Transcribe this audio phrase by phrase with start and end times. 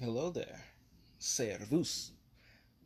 [0.00, 0.62] Hello there.
[1.18, 2.12] Servus.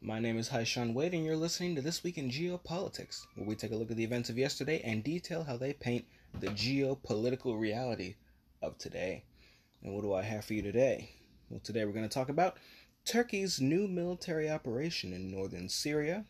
[0.01, 3.54] My name is Haishan Wade, and you're listening to This Week in Geopolitics, where we
[3.54, 6.06] take a look at the events of yesterday and detail how they paint
[6.40, 8.14] the geopolitical reality
[8.62, 9.25] of today.
[9.83, 11.11] And what do I have for you today?
[11.51, 12.57] Well, today we're going to talk about
[13.05, 16.25] Turkey's new military operation in northern Syria,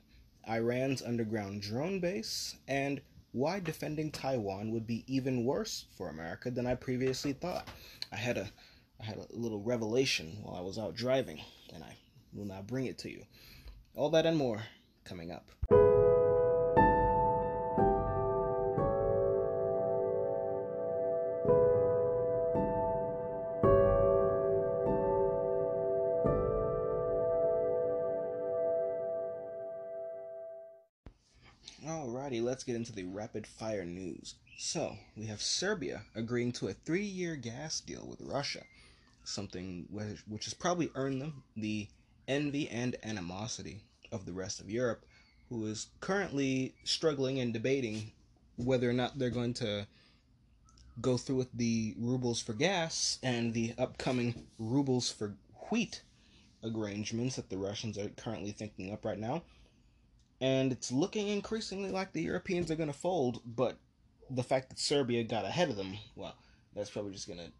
[0.48, 6.66] Iran's underground drone base, and why defending Taiwan would be even worse for America than
[6.66, 7.68] I previously thought.
[8.10, 8.50] I had a
[9.02, 11.40] I had a little revelation while I was out driving,
[11.74, 11.96] and I
[12.32, 13.24] will now bring it to you.
[13.96, 14.62] All that and more
[15.04, 15.50] coming up.
[31.84, 34.36] Alrighty, let's get into the rapid fire news.
[34.56, 38.62] So, we have Serbia agreeing to a three year gas deal with Russia,
[39.24, 41.88] something which, has probably earned them the
[42.28, 45.04] envy and animosity of the rest of Europe,
[45.48, 48.12] who is currently struggling and debating
[48.56, 49.86] whether or not they're going to
[51.00, 55.34] go through with the rubles for gas and the upcoming rubles for
[55.70, 56.02] wheat
[56.64, 59.42] arrangements that the Russians are currently thinking up right now.
[60.40, 63.78] And it's looking increasingly like the Europeans are going to fold, but
[64.30, 66.34] the fact that Serbia got ahead of them, well,
[66.74, 67.52] that's probably just going to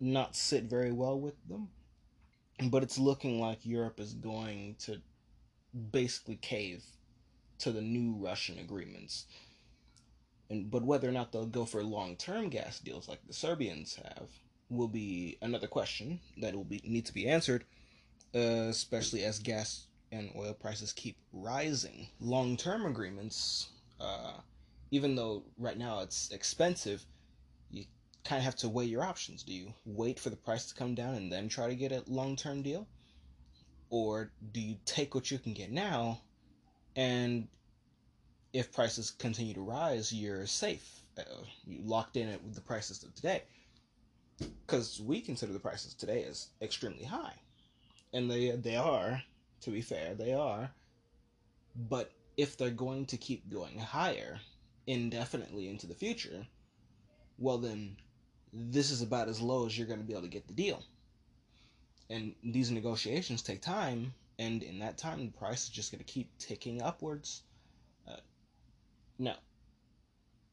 [0.00, 1.68] not sit very well with them.
[2.70, 5.00] But it's looking like Europe is going to
[5.92, 6.82] basically cave
[7.58, 9.26] to the new Russian agreements.
[10.50, 14.28] And but whether or not they'll go for long-term gas deals like the Serbians have
[14.70, 17.64] will be another question that will be need to be answered,
[18.34, 22.08] uh, especially as gas and oil prices keep rising.
[22.20, 23.68] Long-term agreements,
[24.00, 24.34] uh,
[24.90, 27.04] even though right now it's expensive,
[28.28, 29.42] kind of have to weigh your options.
[29.42, 32.04] Do you wait for the price to come down and then try to get a
[32.06, 32.86] long-term deal?
[33.88, 36.20] Or do you take what you can get now
[36.94, 37.48] and
[38.52, 41.02] if prices continue to rise, you're safe.
[41.16, 41.22] Uh,
[41.64, 43.42] you locked in with the prices of today.
[44.38, 47.34] Because we consider the prices today as extremely high.
[48.12, 49.22] And they they are,
[49.62, 50.70] to be fair, they are.
[51.76, 54.40] But if they're going to keep going higher
[54.86, 56.46] indefinitely into the future,
[57.38, 57.96] well then
[58.52, 60.82] this is about as low as you're going to be able to get the deal.
[62.10, 66.10] And these negotiations take time, and in that time, the price is just going to
[66.10, 67.42] keep ticking upwards.
[68.08, 68.16] Uh,
[69.18, 69.36] now,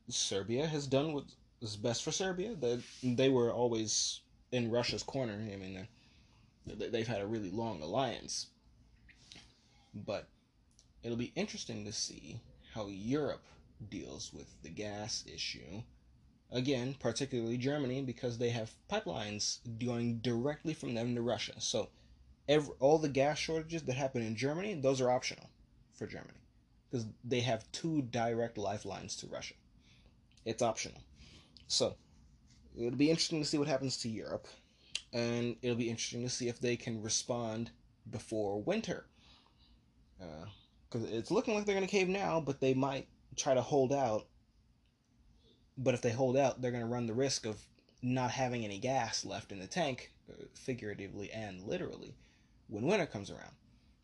[0.10, 1.26] Serbia has done what
[1.62, 2.56] is best for Serbia.
[2.56, 5.34] They, they were always in Russia's corner.
[5.34, 5.88] I mean,
[6.66, 8.48] they've had a really long alliance.
[9.94, 10.28] But
[11.04, 12.42] it'll be interesting to see
[12.74, 13.44] how Europe
[13.90, 15.84] deals with the gas issue
[16.52, 21.54] Again, particularly Germany, because they have pipelines going directly from them to Russia.
[21.60, 21.90] So,
[22.48, 25.50] every, all the gas shortages that happen in Germany, those are optional
[25.94, 26.40] for Germany
[26.90, 29.56] because they have two direct lifelines to Russia.
[30.46, 31.02] It's optional.
[31.68, 31.96] So,
[32.78, 34.48] it'll be interesting to see what happens to Europe,
[35.12, 37.72] and it'll be interesting to see if they can respond
[38.12, 39.08] before winter.
[40.18, 43.62] Because uh, it's looking like they're going to cave now, but they might try to
[43.62, 44.28] hold out
[45.78, 47.60] but if they hold out, they're going to run the risk of
[48.02, 52.16] not having any gas left in the tank, uh, figuratively and literally,
[52.68, 53.52] when winter comes around.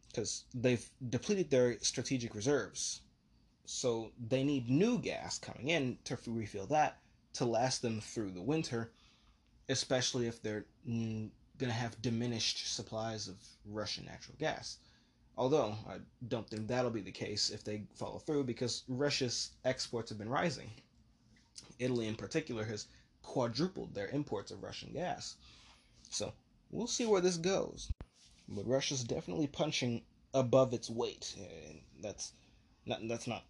[0.08, 3.02] Because they've depleted their strategic reserves.
[3.66, 7.00] So they need new gas coming in to refill that
[7.34, 8.92] to last them through the winter,
[9.70, 14.80] especially if they're going to have diminished supplies of Russian natural gas.
[15.38, 20.10] Although I don't think that'll be the case if they follow through because Russia's exports
[20.10, 20.70] have been rising
[21.82, 22.88] Italy in particular has
[23.24, 25.36] quadrupled their imports of Russian gas.
[26.10, 26.34] So
[26.70, 27.92] we'll see where this goes.
[28.48, 30.04] But Russia's definitely punching
[30.34, 31.36] above its weight.
[32.02, 32.34] That's
[32.86, 33.46] not that's not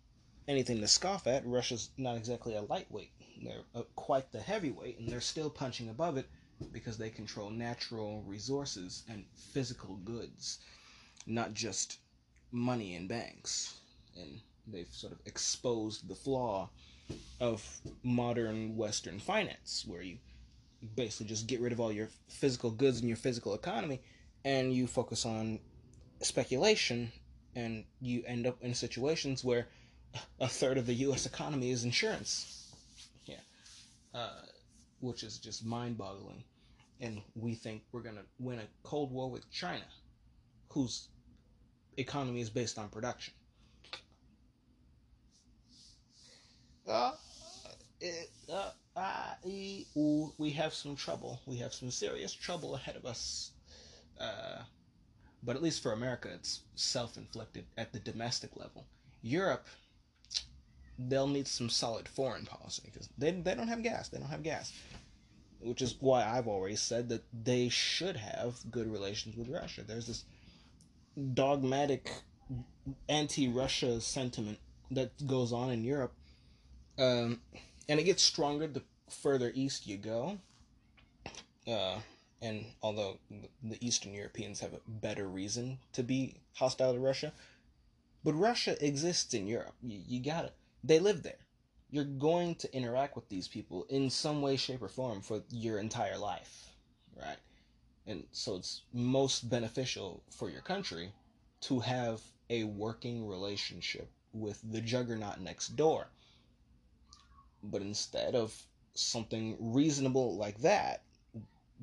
[0.48, 1.46] anything to scoff at.
[1.46, 3.12] Russia's not exactly a lightweight.
[3.44, 6.30] They're uh, quite the heavyweight, and they're still punching above it
[6.72, 10.60] because they control natural resources and physical goods,
[11.26, 11.98] not just
[12.52, 13.80] money and banks.
[14.16, 16.70] And they've sort of exposed the flaw
[17.40, 17.64] of
[18.04, 20.18] modern Western finance, where you
[20.96, 24.02] basically just get rid of all your physical goods and your physical economy,
[24.46, 25.60] and you focus on
[26.22, 27.12] speculation,
[27.56, 29.68] and you end up in situations where
[30.40, 31.26] a third of the U.S.
[31.26, 32.72] economy is insurance.
[33.26, 33.36] Yeah,
[34.14, 34.42] uh,
[35.00, 36.44] which is just mind-boggling.
[37.00, 39.86] And we think we're gonna win a cold war with China,
[40.70, 41.08] whose
[41.98, 43.34] economy is based on production.
[46.88, 47.12] Uh,
[48.00, 51.42] it, uh, uh, we have some trouble.
[51.46, 53.52] We have some serious trouble ahead of us.
[54.20, 54.64] Uh,
[55.44, 58.86] but at least for America, it's self inflicted at the domestic level.
[59.22, 59.68] Europe,
[60.98, 64.10] they'll need some solid foreign policy because they, they don't have gas.
[64.10, 64.72] They don't have gas.
[65.60, 69.84] Which is why I've always said that they should have good relations with Russia.
[69.84, 70.26] There's this
[71.34, 72.12] dogmatic
[73.08, 74.58] anti Russia sentiment
[74.90, 76.14] that goes on in Europe.
[76.98, 77.42] Um,
[77.90, 80.40] and it gets stronger the further east you go.
[81.68, 82.00] Uh,
[82.42, 83.20] and although
[83.64, 87.34] the Eastern Europeans have a better reason to be hostile to Russia,
[88.24, 89.76] but Russia exists in Europe.
[89.82, 90.52] You, you gotta,
[90.84, 91.40] they live there.
[91.90, 95.80] You're going to interact with these people in some way, shape, or form for your
[95.80, 96.70] entire life,
[97.16, 97.38] right?
[98.08, 101.12] And so it's most beneficial for your country
[101.62, 106.08] to have a working relationship with the juggernaut next door.
[107.64, 108.56] But instead of
[108.94, 111.04] something reasonable like that,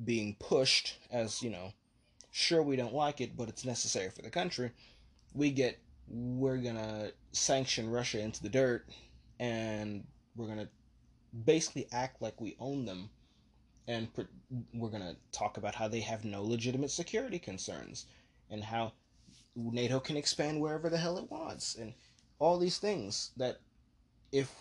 [0.03, 1.73] being pushed as, you know,
[2.31, 4.71] sure we don't like it, but it's necessary for the country,
[5.33, 5.79] we get
[6.11, 8.87] we're gonna sanction Russia into the dirt
[9.39, 10.03] and
[10.35, 10.67] we're gonna
[11.45, 13.09] basically act like we own them
[13.87, 14.07] and
[14.73, 18.05] we're gonna talk about how they have no legitimate security concerns
[18.49, 18.93] and how
[19.55, 21.93] NATO can expand wherever the hell it wants and
[22.39, 23.59] all these things that
[24.31, 24.51] if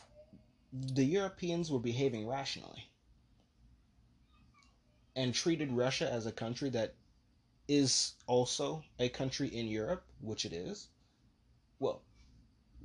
[0.72, 2.88] the Europeans were behaving rationally
[5.16, 6.94] and treated Russia as a country that
[7.66, 10.88] is also a country in Europe, which it is,
[11.80, 12.02] well,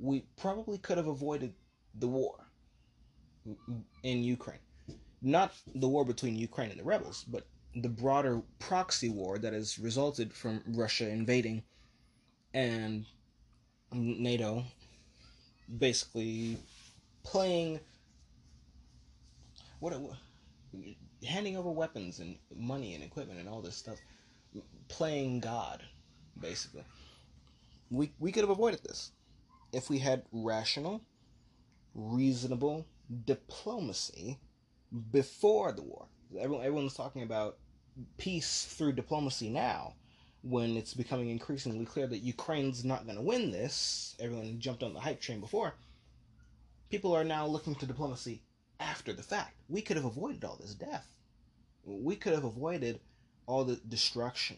[0.00, 1.54] we probably could have avoided
[1.98, 2.46] the war
[4.02, 4.58] in Ukraine.
[5.22, 7.46] Not the war between Ukraine and the rebels, but
[7.76, 11.62] the broader proxy war that has resulted from Russia invading
[12.52, 13.04] and
[13.92, 14.64] NATO
[15.78, 16.58] basically
[17.24, 17.80] playing
[19.80, 19.94] what,
[21.26, 23.98] handing over weapons and money and equipment and all this stuff,
[24.88, 25.82] playing God,
[26.38, 26.84] basically.
[27.90, 29.10] We we could have avoided this
[29.72, 31.02] if we had rational,
[31.94, 32.86] reasonable
[33.26, 34.38] diplomacy
[35.10, 36.06] before the war.
[36.38, 37.58] Everyone everyone's talking about
[38.16, 39.94] peace through diplomacy now
[40.42, 44.14] when it's becoming increasingly clear that Ukraine's not going to win this.
[44.20, 45.74] Everyone jumped on the hype train before.
[46.90, 48.42] People are now looking to diplomacy
[48.78, 49.56] after the fact.
[49.68, 51.14] We could have avoided all this death
[51.86, 53.00] we could have avoided
[53.46, 54.56] all the destruction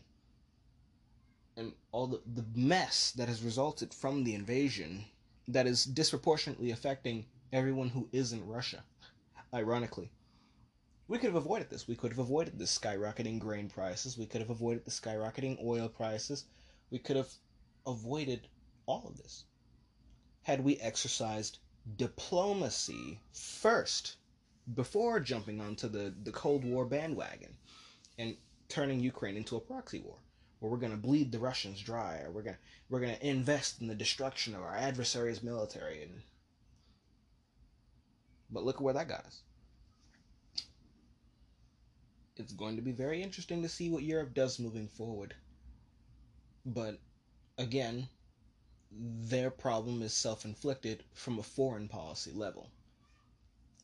[1.56, 5.04] and all the, the mess that has resulted from the invasion
[5.48, 8.84] that is disproportionately affecting everyone who isn't Russia,
[9.54, 10.10] ironically.
[11.08, 11.88] We could have avoided this.
[11.88, 14.18] We could have avoided the skyrocketing grain prices.
[14.18, 16.44] We could have avoided the skyrocketing oil prices.
[16.90, 17.30] We could have
[17.86, 18.48] avoided
[18.86, 19.44] all of this
[20.42, 21.58] had we exercised
[21.96, 24.16] diplomacy first
[24.74, 27.54] before jumping onto the, the Cold War bandwagon
[28.18, 28.36] and
[28.68, 30.16] turning Ukraine into a proxy war
[30.58, 32.56] where we're going to bleed the Russians dry or we're going
[32.88, 36.22] we're going to invest in the destruction of our adversary's military and
[38.50, 39.42] but look at where that got us.
[42.36, 45.34] It's going to be very interesting to see what Europe does moving forward.
[46.64, 46.98] But
[47.58, 48.08] again,
[48.90, 52.70] their problem is self inflicted from a foreign policy level.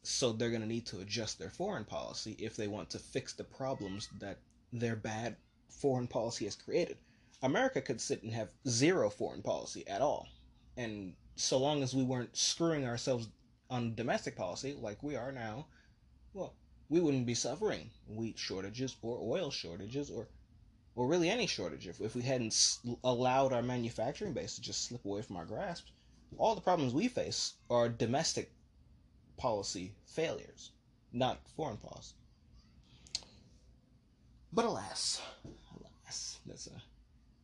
[0.02, 3.32] So they're going to need to adjust their foreign policy if they want to fix
[3.32, 4.38] the problems that
[4.72, 5.36] their bad
[5.68, 6.98] foreign policy has created.
[7.42, 10.28] America could sit and have zero foreign policy at all.
[10.76, 13.28] And so long as we weren't screwing ourselves
[13.70, 15.66] on domestic policy like we are now,
[16.34, 16.54] well,
[16.88, 20.28] we wouldn't be suffering wheat shortages or oil shortages or
[20.94, 25.04] or really any shortage if, if we hadn't allowed our manufacturing base to just slip
[25.04, 25.86] away from our grasp.
[26.38, 28.50] All the problems we face are domestic
[29.36, 30.70] policy failures,
[31.12, 32.14] not foreign policy.
[34.52, 35.20] But alas,
[35.76, 36.82] alas, that's a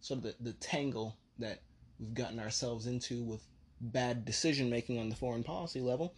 [0.01, 1.61] sort of the, the tangle that
[1.99, 3.43] we've gotten ourselves into with
[3.81, 6.15] bad decision making on the foreign policy level.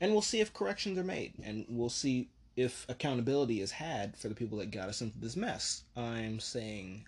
[0.00, 4.28] And we'll see if corrections are made, and we'll see if accountability is had for
[4.28, 5.84] the people that got us into this mess.
[5.96, 7.06] I'm saying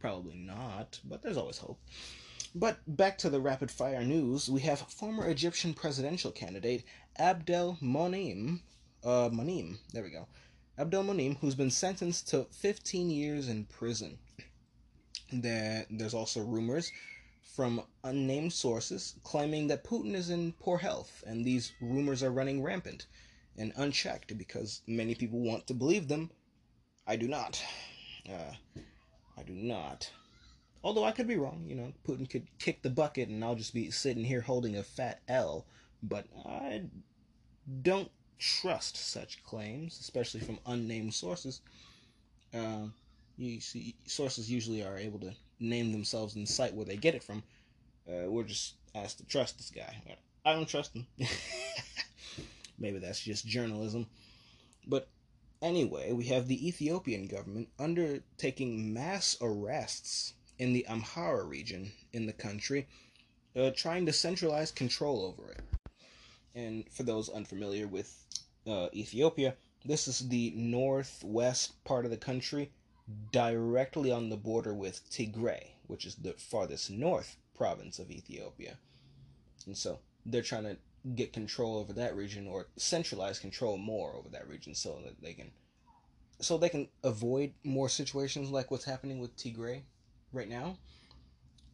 [0.00, 1.78] probably not, but there's always hope.
[2.56, 6.82] But back to the rapid fire news, we have former Egyptian presidential candidate
[7.16, 8.62] Abdel Monim,
[9.04, 10.26] uh, Monim, there we go.
[10.76, 14.18] Abdel Monim, who's been sentenced to 15 years in prison.
[15.32, 16.90] There, there's also rumors
[17.42, 22.60] from unnamed sources claiming that Putin is in poor health, and these rumors are running
[22.60, 23.06] rampant
[23.60, 26.30] and unchecked because many people want to believe them.
[27.06, 27.62] I do not.
[28.28, 28.54] Uh,
[29.38, 30.10] I do not.
[30.82, 33.74] Although I could be wrong, you know, Putin could kick the bucket and I'll just
[33.74, 35.66] be sitting here holding a fat L.
[36.02, 36.84] But I
[37.82, 41.60] don't trust such claims, especially from unnamed sources.
[42.54, 42.88] Uh,
[43.36, 47.22] You see, sources usually are able to name themselves and cite where they get it
[47.22, 47.42] from.
[48.08, 49.94] Uh, we're just asked to trust this guy.
[50.44, 51.06] I don't trust him.
[52.80, 54.06] Maybe that's just journalism.
[54.86, 55.08] But
[55.62, 62.32] anyway, we have the Ethiopian government undertaking mass arrests in the Amhara region in the
[62.32, 62.88] country,
[63.54, 65.62] uh, trying to centralize control over it.
[66.54, 68.24] And for those unfamiliar with
[68.66, 72.72] uh, Ethiopia, this is the northwest part of the country,
[73.32, 78.76] directly on the border with Tigray, which is the farthest north province of Ethiopia.
[79.66, 80.76] And so they're trying to
[81.14, 85.32] get control over that region or centralize control more over that region so that they
[85.32, 85.50] can
[86.40, 89.82] so they can avoid more situations like what's happening with Tigray
[90.32, 90.78] right now.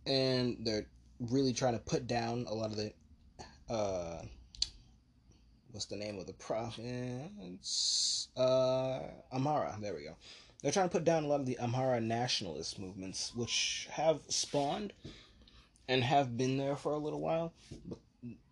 [0.07, 0.87] And they're
[1.21, 2.93] really trying to put down a lot of the
[3.69, 4.23] uh
[5.73, 8.29] what's the name of the province?
[8.37, 9.01] Uh
[9.33, 10.17] Amhara, there we go.
[10.63, 14.93] They're trying to put down a lot of the Amhara nationalist movements, which have spawned
[15.89, 17.53] and have been there for a little while,
[17.85, 17.99] but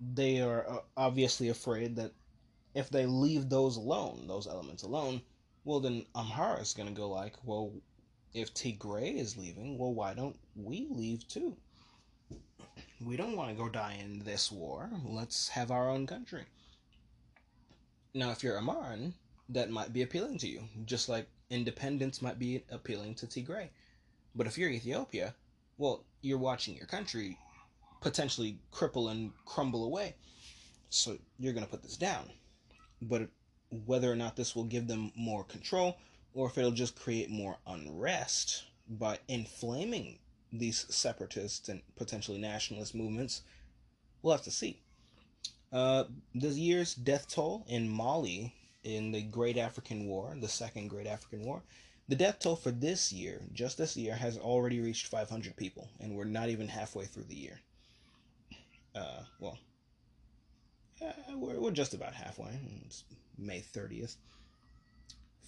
[0.01, 2.13] they are uh, obviously afraid that
[2.75, 5.23] if they leave those alone, those elements alone,
[5.65, 7.73] well, then Amhara is going to go like, well,
[8.35, 11.57] if Tigray is leaving, well, why don't we leave too?
[13.05, 14.91] We don't want to go die in this war.
[15.05, 16.45] Let's have our own country.
[18.13, 19.13] Now, if you're Amharan,
[19.49, 23.69] that might be appealing to you, just like independence might be appealing to Tigray.
[24.35, 25.35] But if you're Ethiopia,
[25.79, 27.39] well, you're watching your country
[28.05, 30.15] potentially cripple and crumble away.
[30.91, 32.31] So you're going to put this down.
[33.01, 33.29] But
[33.87, 35.97] whether or not this will give them more control
[36.35, 40.19] or if it'll just create more unrest by inflaming
[40.53, 43.41] these separatist and potentially nationalist movements,
[44.21, 44.83] we'll have to see.
[45.73, 51.07] Uh, this year's death toll in Mali in the Great African War, the Second Great
[51.07, 51.63] African War,
[52.07, 56.15] the death toll for this year, just this year, has already reached 500 people, and
[56.15, 57.61] we're not even halfway through the year
[58.95, 59.59] uh, well,
[61.03, 62.59] uh, we're, we're just about halfway.
[62.85, 63.05] It's
[63.39, 64.17] May 30th.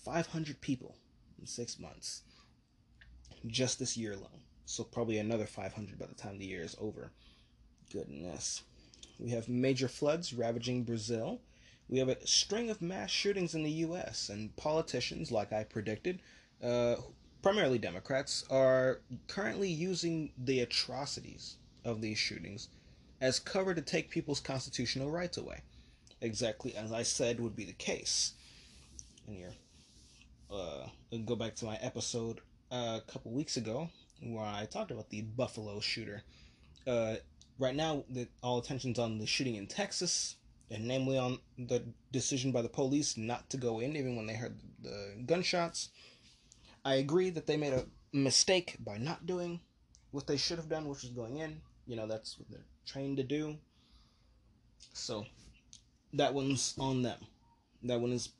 [0.04, 0.96] 500 people
[1.40, 2.22] in six months.
[3.46, 4.42] Just this year alone.
[4.64, 7.12] So probably another 500 by the time the year is over.
[7.92, 8.62] Goodness.
[9.18, 11.40] We have major floods ravaging Brazil.
[11.88, 16.20] We have a string of mass shootings in the U.S., and politicians, like I predicted,
[16.62, 16.96] uh,
[17.42, 22.68] primarily Democrats, are currently using the atrocities of these shootings
[23.20, 25.62] as cover to take people's constitutional rights away.
[26.20, 28.32] Exactly as I said would be the case.
[29.26, 29.52] And here,
[30.50, 30.86] uh,
[31.24, 33.90] go back to my episode uh, a couple weeks ago
[34.22, 36.22] where I talked about the Buffalo shooter.
[36.86, 37.16] Uh,
[37.58, 40.36] right now, the, all attention's on the shooting in Texas,
[40.70, 41.82] and namely on the
[42.12, 45.90] decision by the police not to go in even when they heard the gunshots.
[46.84, 49.60] I agree that they made a mistake by not doing
[50.12, 51.60] what they should have done, which was going in.
[51.86, 53.56] You know, that's what they're trained to do.
[54.92, 55.26] So
[56.14, 57.18] that one's on them.
[57.82, 58.30] That one is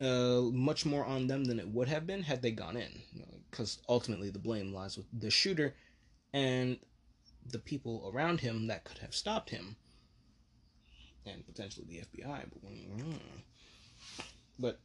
[0.00, 2.90] uh, much more on them than it would have been had they gone in,
[3.50, 5.74] because ultimately the blame lies with the shooter
[6.32, 6.78] and
[7.50, 9.76] the people around him that could have stopped him,
[11.26, 12.44] and potentially the FBI.
[12.52, 13.18] But, mm,
[14.58, 14.80] but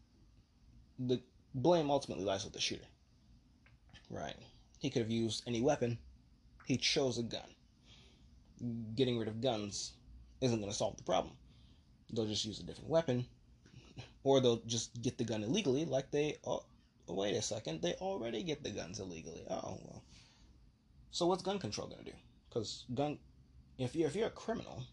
[0.97, 1.21] the
[1.53, 2.85] blame ultimately lies with the shooter.
[4.09, 4.35] Right?
[4.79, 5.97] He could have used any weapon.
[6.65, 7.49] He chose a gun
[8.95, 9.93] getting rid of guns
[10.41, 11.33] isn't going to solve the problem.
[12.11, 13.25] They'll just use a different weapon,
[14.23, 16.37] or they'll just get the gun illegally, like they.
[16.45, 16.63] Oh,
[17.07, 19.45] oh wait a second, they already get the guns illegally.
[19.49, 20.03] Oh well.
[21.11, 22.17] So what's gun control going to do?
[22.47, 23.19] Because gun,
[23.77, 24.83] if you if you're a criminal,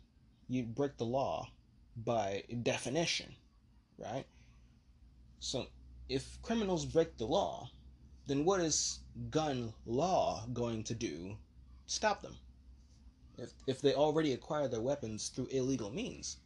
[0.49, 1.49] you break the law
[1.97, 3.35] by definition,
[3.99, 4.27] right?
[5.41, 5.67] So
[6.09, 7.71] if criminals break the law,
[8.27, 11.37] then what is gun law going to do?
[11.87, 12.37] Stop them
[13.38, 16.38] if, if they already acquire their weapons through illegal means,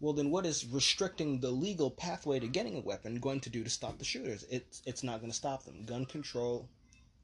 [0.00, 3.64] well, then what is restricting the legal pathway to getting a weapon going to do
[3.64, 4.44] to stop the shooters?
[4.48, 5.84] It's, it's not going to stop them.
[5.84, 6.68] Gun control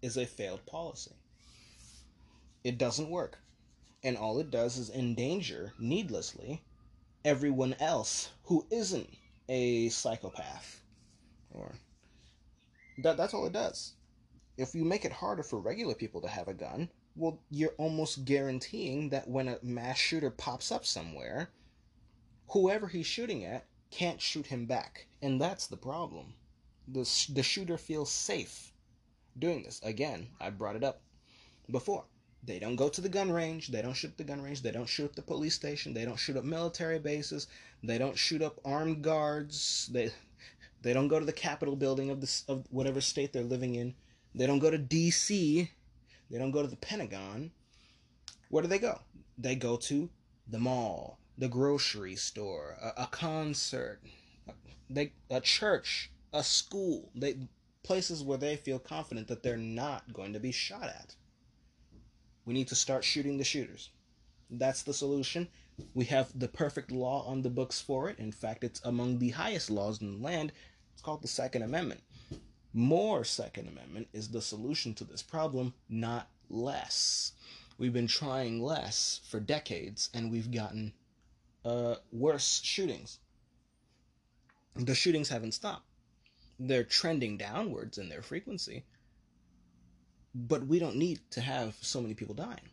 [0.02, 1.12] is a failed policy.
[2.64, 3.38] It doesn't work.
[4.02, 6.62] And all it does is endanger, needlessly,
[7.25, 9.08] everyone else who isn't
[9.49, 10.82] a psychopath.
[11.50, 11.73] Or
[13.02, 13.94] that, that's all it does.
[14.56, 18.25] If you make it harder for regular people to have a gun, well, you're almost
[18.25, 21.50] guaranteeing that when a mass shooter pops up somewhere,
[22.49, 25.06] whoever he's shooting at can't shoot him back.
[25.23, 26.35] And that's the problem.
[26.88, 28.73] The, the shooter feels safe
[29.38, 29.80] doing this.
[29.83, 31.00] Again, I brought it up
[31.71, 32.04] before.
[32.47, 33.68] They don't go to the gun range.
[33.68, 34.61] They don't shoot up the gun range.
[34.61, 35.94] They don't shoot up the police station.
[35.94, 37.47] They don't shoot up military bases.
[37.83, 39.88] They don't shoot up armed guards.
[39.90, 40.12] They
[40.83, 43.94] they don't go to the Capitol building of this of whatever state they're living in.
[44.35, 45.71] They don't go to DC.
[46.31, 47.50] They don't go to the Pentagon.
[48.49, 49.00] Where do they go?
[49.38, 50.11] They go to
[50.49, 54.00] the mall, the grocery store, a, a concert,
[54.88, 57.11] they a church, a school.
[57.14, 57.49] They
[57.83, 61.14] places where they feel confident that they're not going to be shot at.
[62.45, 63.90] We need to start shooting the shooters.
[64.50, 65.49] That's the solution.
[65.95, 68.19] We have the perfect law on the books for it.
[68.19, 70.52] In fact, it's among the highest laws in the land.
[70.93, 72.00] It's called the Second Amendment.
[72.76, 77.33] More Second Amendment is the solution to this problem, not less.
[77.78, 80.93] We've been trying less for decades, and we've gotten
[81.64, 83.21] uh, worse shootings.
[84.75, 85.87] The shootings haven't stopped.
[86.59, 88.85] They're trending downwards in their frequency,
[90.35, 92.71] but we don't need to have so many people dying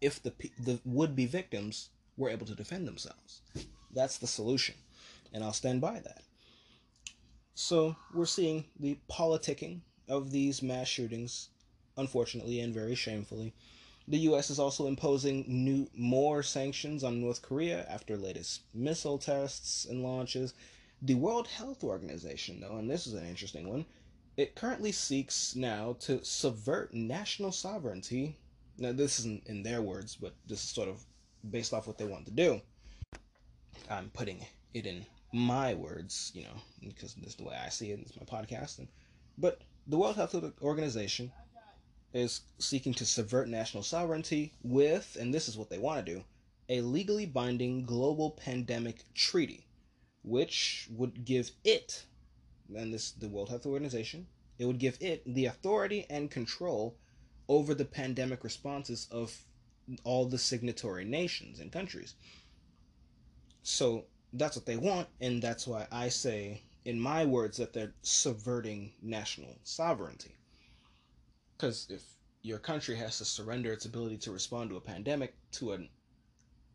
[0.00, 3.42] if the the would-be victims were able to defend themselves.
[3.92, 4.76] That's the solution,
[5.32, 6.22] and I'll stand by that.
[7.54, 11.48] So we're seeing the politicking of these mass shootings,
[11.96, 13.54] unfortunately and very shamefully.
[14.06, 14.50] The U.S.
[14.50, 20.52] is also imposing new more sanctions on North Korea after latest missile tests and launches.
[21.00, 23.86] The World Health Organization, though, and this is an interesting one,
[24.36, 28.36] it currently seeks now to subvert national sovereignty
[28.76, 31.04] now, this isn't in their words, but this is sort of
[31.48, 32.60] based off what they want to do.
[33.88, 36.54] I'm putting it in my words, you know,
[36.86, 37.98] because this is the way I see it.
[38.00, 38.78] It's my podcast.
[38.78, 38.88] And,
[39.36, 41.32] but the World Health Organization
[42.12, 46.24] is seeking to subvert national sovereignty with, and this is what they want to do,
[46.68, 49.66] a legally binding global pandemic treaty,
[50.22, 52.04] which would give it,
[52.74, 56.96] and this the World Health Organization, it would give it the authority and control
[57.48, 59.36] over the pandemic responses of
[60.04, 62.14] all the signatory nations and countries.
[63.64, 67.94] So that's what they want, and that's why I say, in my words, that they're
[68.02, 70.36] subverting national sovereignty.
[71.56, 72.02] Because if
[72.42, 75.88] your country has to surrender its ability to respond to a pandemic to an,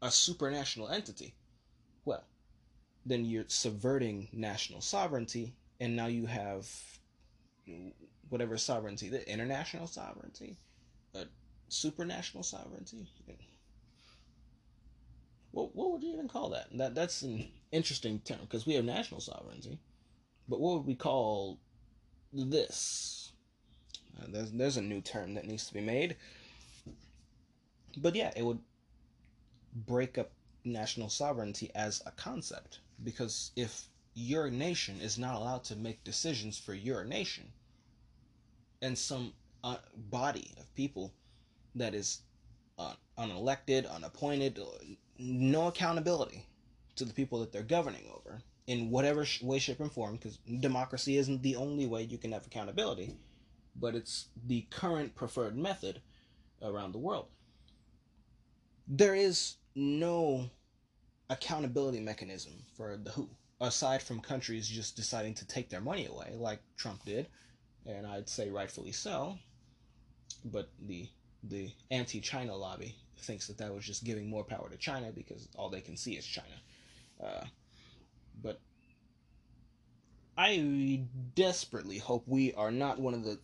[0.02, 1.36] a supranational entity,
[2.06, 2.24] well,
[3.06, 6.68] then you're subverting national sovereignty, and now you have
[8.30, 10.58] whatever sovereignty, the international sovereignty,
[11.14, 11.26] a
[11.70, 13.08] supranational sovereignty.
[15.52, 16.68] What what would you even call that?
[16.78, 19.80] That that's an interesting term because we have national sovereignty,
[20.48, 21.58] but what would we call
[22.34, 23.32] this?
[24.20, 26.16] Uh, there's there's a new term that needs to be made.
[27.98, 28.60] But yeah, it would
[29.74, 30.32] break up
[30.64, 36.58] national sovereignty as a concept because if your nation is not allowed to make decisions
[36.58, 37.52] for your nation,
[38.82, 39.34] and some
[39.64, 39.78] uh,
[40.10, 41.14] body of people
[41.76, 42.22] that is
[42.78, 44.60] uh, unelected, unappointed,
[45.20, 46.46] no accountability
[46.96, 51.18] to the people that they're governing over in whatever way, shape, and form, because democracy
[51.18, 53.16] isn't the only way you can have accountability,
[53.76, 56.02] but it's the current preferred method
[56.62, 57.28] around the world.
[58.88, 60.50] There is no
[61.30, 63.30] accountability mechanism for the WHO,
[63.62, 67.28] aside from countries just deciding to take their money away, like Trump did,
[67.86, 69.38] and I'd say rightfully so.
[70.46, 71.10] But the
[71.44, 75.70] the anti-China lobby thinks that that was just giving more power to China because all
[75.70, 76.48] they can see is China.
[77.24, 77.46] Uh,
[78.42, 78.60] but
[80.38, 81.02] I
[81.36, 83.40] desperately hope we are not one of the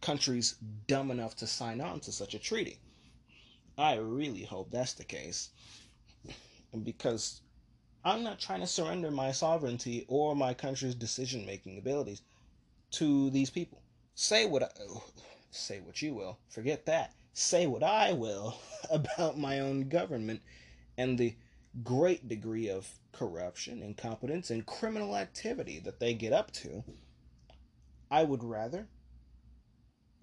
[0.00, 2.78] countries dumb enough to sign on to such a treaty.
[3.78, 5.50] I really hope that's the case.
[6.82, 7.40] Because
[8.04, 12.22] I'm not trying to surrender my sovereignty or my country's decision making abilities
[12.92, 13.82] to these people.
[14.14, 14.68] Say what I,
[15.50, 16.38] say what you will.
[16.48, 17.14] Forget that.
[17.32, 18.58] Say what I will
[18.90, 20.42] about my own government
[20.96, 21.34] and the
[21.84, 26.84] great degree of corruption, incompetence, and criminal activity that they get up to.
[28.10, 28.88] I would rather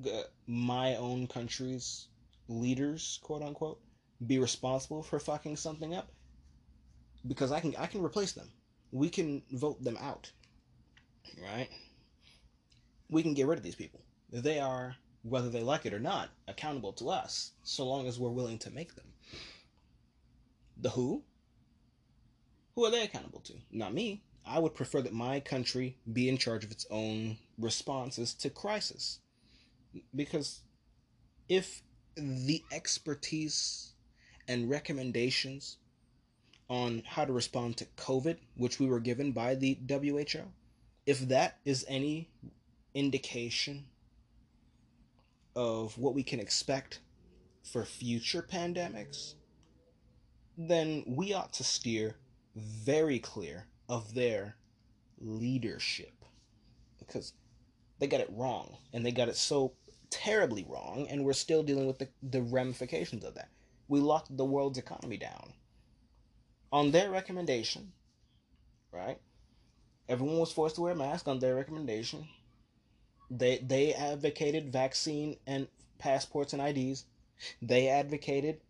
[0.05, 2.07] uh, my own country's
[2.47, 3.79] leaders, quote unquote,
[4.25, 6.11] be responsible for fucking something up
[7.27, 8.51] because I can I can replace them.
[8.91, 10.31] We can vote them out.
[11.41, 11.69] Right?
[13.09, 14.01] we can get rid of these people.
[14.31, 14.95] They are,
[15.29, 18.71] whether they like it or not, accountable to us, so long as we're willing to
[18.71, 19.05] make them.
[20.79, 21.23] The who?
[22.75, 23.53] Who are they accountable to?
[23.71, 24.23] Not me.
[24.45, 29.19] I would prefer that my country be in charge of its own responses to crisis.
[30.15, 30.61] Because
[31.49, 31.81] if
[32.15, 33.93] the expertise
[34.47, 35.77] and recommendations
[36.69, 40.43] on how to respond to COVID, which we were given by the WHO,
[41.05, 42.29] if that is any
[42.93, 43.85] indication
[45.57, 46.99] of what we can expect
[47.63, 49.33] for future pandemics,
[50.55, 52.15] then we ought to steer
[52.55, 54.55] very clear of their
[55.19, 56.13] leadership.
[56.99, 57.33] Because
[57.97, 59.73] they got it wrong, and they got it so
[60.11, 63.49] terribly wrong, and we're still dealing with the, the ramifications of that.
[63.87, 65.53] We locked the world's economy down.
[66.71, 67.93] On their recommendation,
[68.91, 69.19] right?
[70.07, 72.27] Everyone was forced to wear a mask on their recommendation.
[73.29, 77.05] They they advocated vaccine and passports and IDs.
[77.61, 78.61] They advocated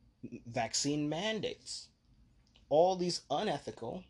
[0.46, 1.90] vaccine mandates.
[2.70, 4.04] All these unethical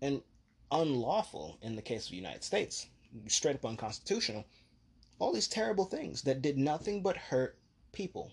[0.00, 0.22] and
[0.70, 2.86] unlawful in the case of the United States,
[3.28, 4.44] straight up unconstitutional,
[5.18, 7.58] all these terrible things that did nothing but hurt
[7.92, 8.32] people.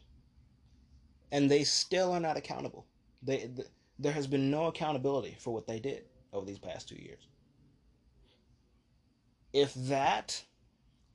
[1.32, 2.86] And they still are not accountable.
[3.22, 3.68] They, th-
[4.00, 7.28] there has been no accountability for what they did over these past two years.
[9.52, 10.44] If that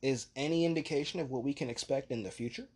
[0.02, 2.66] is any indication of what we can expect in the future,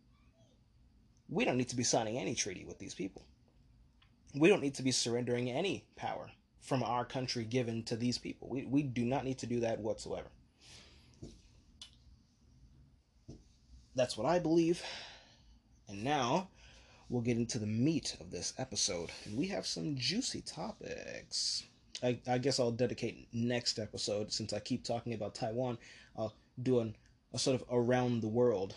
[1.29, 3.23] we don't need to be signing any treaty with these people.
[4.35, 6.29] We don't need to be surrendering any power
[6.61, 8.49] from our country given to these people.
[8.49, 10.27] We, we do not need to do that whatsoever.
[13.95, 14.81] That's what I believe.
[15.87, 16.49] And now
[17.09, 19.11] we'll get into the meat of this episode.
[19.25, 21.63] And we have some juicy topics.
[22.01, 25.77] I, I guess I'll dedicate next episode, since I keep talking about Taiwan,
[26.17, 26.95] I'll do an,
[27.33, 28.75] a sort of around the world.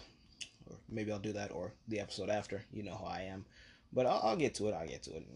[0.68, 2.64] Or maybe I'll do that or the episode after.
[2.72, 3.44] You know how I am.
[3.92, 4.74] But I'll, I'll get to it.
[4.74, 5.26] I'll get to it.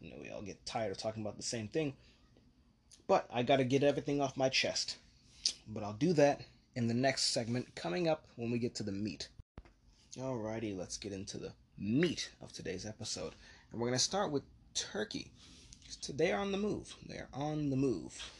[0.00, 1.94] You know, we all get tired of talking about the same thing.
[3.06, 4.96] But I got to get everything off my chest.
[5.68, 6.42] But I'll do that
[6.74, 9.28] in the next segment coming up when we get to the meat.
[10.16, 13.34] Alrighty, let's get into the meat of today's episode.
[13.72, 14.42] And we're to start with
[14.74, 15.30] Turkey.
[16.20, 16.94] Are on the move.
[17.08, 18.30] They're on the move.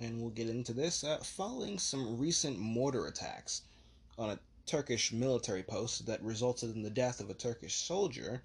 [0.00, 3.62] And we'll get into this uh, following some recent mortar attacks
[4.16, 8.42] on a Turkish military post that resulted in the death of a Turkish soldier.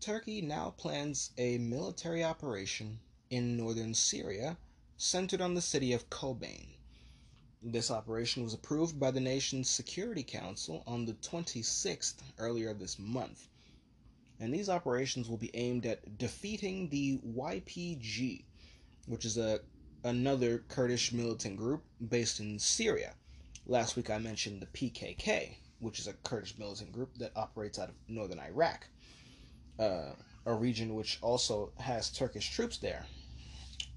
[0.00, 4.56] Turkey now plans a military operation in northern Syria
[4.96, 6.76] centered on the city of Kobane.
[7.62, 13.48] This operation was approved by the nation's Security Council on the 26th earlier this month.
[14.38, 18.44] And these operations will be aimed at defeating the YPG,
[19.06, 19.60] which is a
[20.04, 23.14] another Kurdish militant group based in Syria.
[23.66, 27.88] Last week I mentioned the PKK, which is a Kurdish militant group that operates out
[27.88, 28.86] of northern Iraq,
[29.78, 30.12] uh,
[30.46, 33.06] a region which also has Turkish troops there.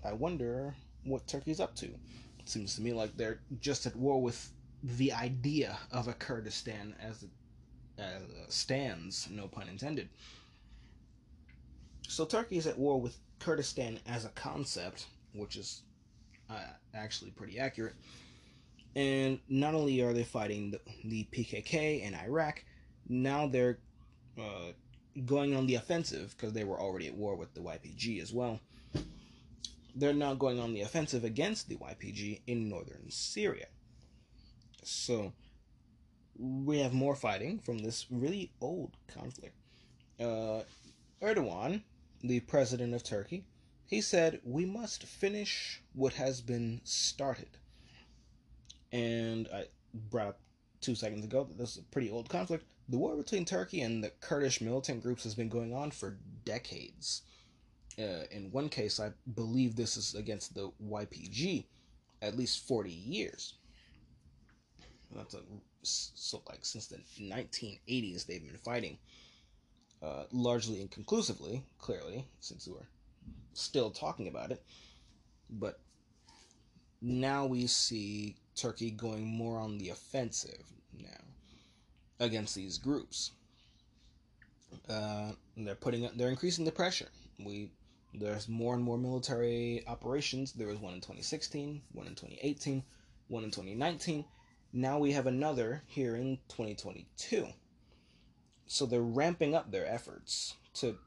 [0.03, 4.21] I wonder what Turkey's up to It seems to me like they're just at war
[4.21, 7.29] with the idea of a Kurdistan as it
[7.97, 10.09] it stands, no pun intended.
[12.07, 15.81] So Turkey is at war with Kurdistan as a concept, which is
[16.49, 16.59] uh,
[16.93, 17.95] actually pretty accurate.
[18.95, 22.63] And not only are they fighting the, the PKK in Iraq,
[23.07, 23.79] now they're
[24.39, 24.71] uh,
[25.25, 28.59] going on the offensive because they were already at war with the YPG as well
[29.97, 33.67] they're now going on the offensive against the YPG in northern Syria.
[34.83, 35.33] So
[36.37, 39.55] we have more fighting from this really old conflict.
[40.19, 40.61] Uh,
[41.21, 41.81] Erdogan,
[42.21, 43.43] the president of Turkey,
[43.87, 47.57] he said, We must finish what has been started.
[48.91, 50.39] And I brought up
[50.81, 52.65] two seconds ago that this is a pretty old conflict.
[52.89, 57.23] The war between Turkey and the Kurdish militant groups has been going on for decades.
[57.97, 61.65] Uh, in one case, I believe this is against the YPG,
[62.21, 63.55] at least 40 years.
[65.15, 65.39] That's a,
[65.81, 68.97] so like since the 1980s they've been fighting,
[70.01, 72.85] uh, largely inconclusively, clearly, since we're
[73.57, 74.63] still talking about it.
[75.49, 75.79] But
[77.01, 80.63] now we see Turkey going more on the offensive
[80.97, 81.23] now
[82.19, 83.31] against these groups.
[84.89, 87.09] Uh, they're putting up, they're increasing the pressure.
[87.39, 87.71] We
[88.13, 90.53] there's more and more military operations.
[90.53, 92.83] There was one in 2016, one in 2018,
[93.27, 94.25] one in 2019.
[94.73, 97.47] Now we have another here in 2022.
[98.65, 100.97] So they're ramping up their efforts to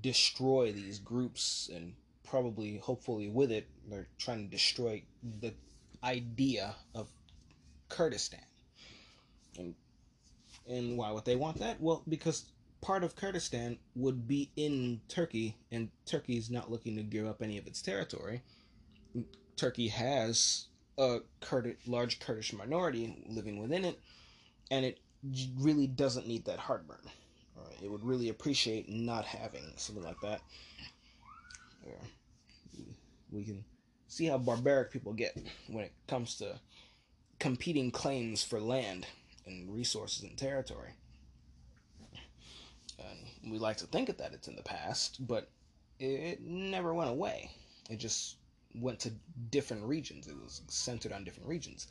[0.00, 1.94] destroy these groups and
[2.24, 5.02] probably, hopefully, with it, they're trying to destroy
[5.40, 5.54] the
[6.02, 7.08] idea of
[7.88, 8.40] Kurdistan.
[9.58, 9.74] And
[10.68, 11.80] and why would they want that?
[11.80, 12.46] Well, because
[12.80, 17.58] part of Kurdistan would be in Turkey, and Turkey's not looking to give up any
[17.58, 18.42] of its territory.
[19.56, 20.66] Turkey has
[20.98, 24.00] a Kurd- large Kurdish minority living within it,
[24.70, 24.98] and it
[25.58, 27.10] really doesn't need that heartburn.
[27.82, 30.40] It would really appreciate not having something like that.
[33.30, 33.64] we can
[34.08, 35.36] see how barbaric people get
[35.68, 36.58] when it comes to
[37.38, 39.06] competing claims for land
[39.46, 40.90] and resources and territory.
[42.98, 45.50] And we like to think that it's in the past, but
[45.98, 47.50] it never went away.
[47.90, 48.36] It just
[48.74, 49.12] went to
[49.50, 50.26] different regions.
[50.26, 51.88] It was centered on different regions.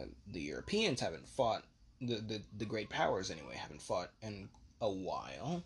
[0.00, 1.64] Uh, the Europeans haven't fought,
[2.00, 4.48] the, the, the great powers anyway, haven't fought in
[4.80, 5.62] a while,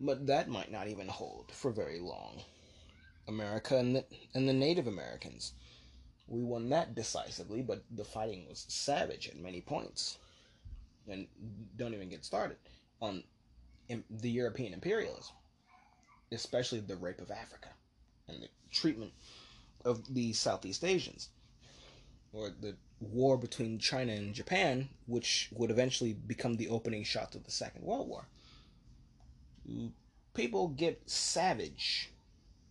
[0.00, 2.42] but that might not even hold for very long.
[3.28, 4.04] America and the,
[4.34, 5.52] and the Native Americans.
[6.28, 10.18] We won that decisively, but the fighting was savage at many points.
[11.08, 11.26] And
[11.76, 12.56] don't even get started
[13.00, 13.22] on
[14.10, 15.34] the European imperialism,
[16.32, 17.68] especially the rape of Africa
[18.28, 19.12] and the treatment
[19.84, 21.28] of the Southeast Asians,
[22.32, 27.44] or the war between China and Japan, which would eventually become the opening shot of
[27.44, 28.26] the Second World War.
[30.34, 32.12] People get savage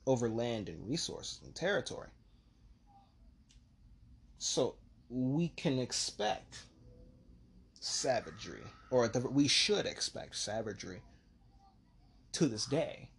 [0.05, 2.09] over land and resources and territory.
[4.37, 4.75] So
[5.09, 6.63] we can expect
[7.79, 11.01] savagery, or the, we should expect savagery
[12.33, 13.09] to this day.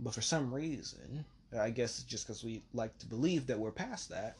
[0.00, 1.24] But for some reason,
[1.58, 4.36] I guess it's just because we like to believe that we're past that,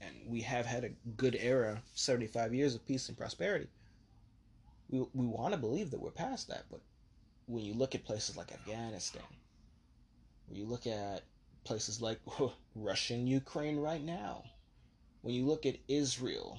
[0.00, 3.68] and we have had a good era, 75 years of peace and prosperity.
[4.88, 6.80] We, we want to believe that we're past that, but
[7.50, 9.22] when you look at places like Afghanistan,
[10.46, 11.22] when you look at
[11.64, 12.20] places like
[12.74, 14.44] Russia and Ukraine right now,
[15.22, 16.58] when you look at Israel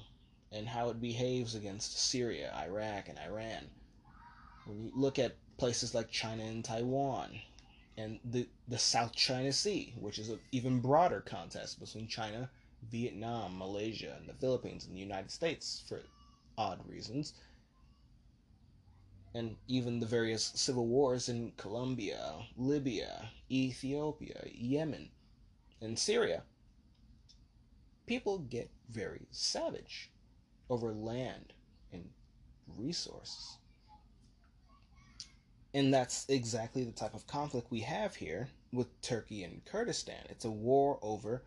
[0.51, 3.69] and how it behaves against Syria, Iraq, and Iran,
[4.65, 7.39] when you look at places like China and Taiwan,
[7.97, 12.49] and the, the South China Sea, which is an even broader contest between China,
[12.89, 16.01] Vietnam, Malaysia, and the Philippines and the United States for
[16.58, 17.34] odd reasons,
[19.34, 25.10] and even the various civil wars in Colombia, Libya, Ethiopia, Yemen,
[25.82, 26.44] and Syria,
[28.06, 30.12] people get very savage
[30.70, 31.54] over land
[31.94, 32.10] and
[32.78, 33.58] resources.
[35.74, 40.26] And that's exactly the type of conflict we have here with Turkey and Kurdistan.
[40.30, 41.44] It's a war over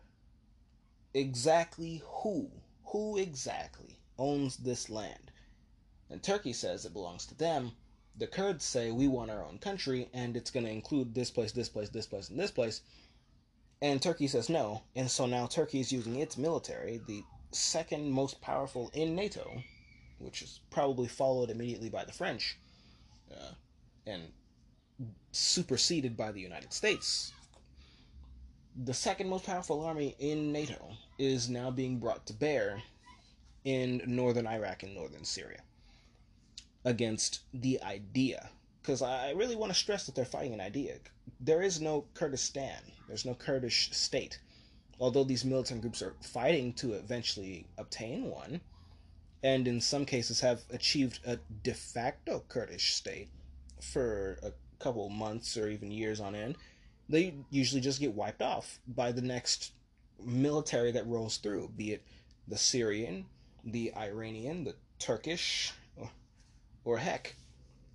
[1.13, 2.49] exactly who,
[2.85, 5.31] who exactly owns this land.
[6.09, 7.71] And Turkey says it belongs to them.
[8.17, 11.51] The Kurds say we want our own country and it's going to include this place,
[11.51, 12.81] this place, this place, and this place.
[13.81, 14.83] And Turkey says no.
[14.95, 19.63] And so now Turkey is using its military, the second most powerful in NATO,
[20.19, 22.57] which is probably followed immediately by the French,
[23.31, 23.53] uh,
[24.05, 24.31] and
[25.31, 27.33] superseded by the United States.
[28.75, 32.81] The second most powerful army in NATO is now being brought to bear
[33.63, 35.61] in northern Iraq and northern Syria
[36.85, 38.49] against the idea.
[38.81, 40.99] Because I really want to stress that they're fighting an idea.
[41.39, 44.39] There is no Kurdistan, there's no Kurdish state.
[44.99, 48.61] Although these militant groups are fighting to eventually obtain one,
[49.43, 53.29] and in some cases have achieved a de facto Kurdish state
[53.81, 56.55] for a couple months or even years on end,
[57.09, 59.73] they usually just get wiped off by the next
[60.23, 62.03] military that rolls through, be it
[62.47, 63.25] the Syrian,
[63.63, 65.73] the Iranian, the Turkish,
[66.85, 67.35] or, heck,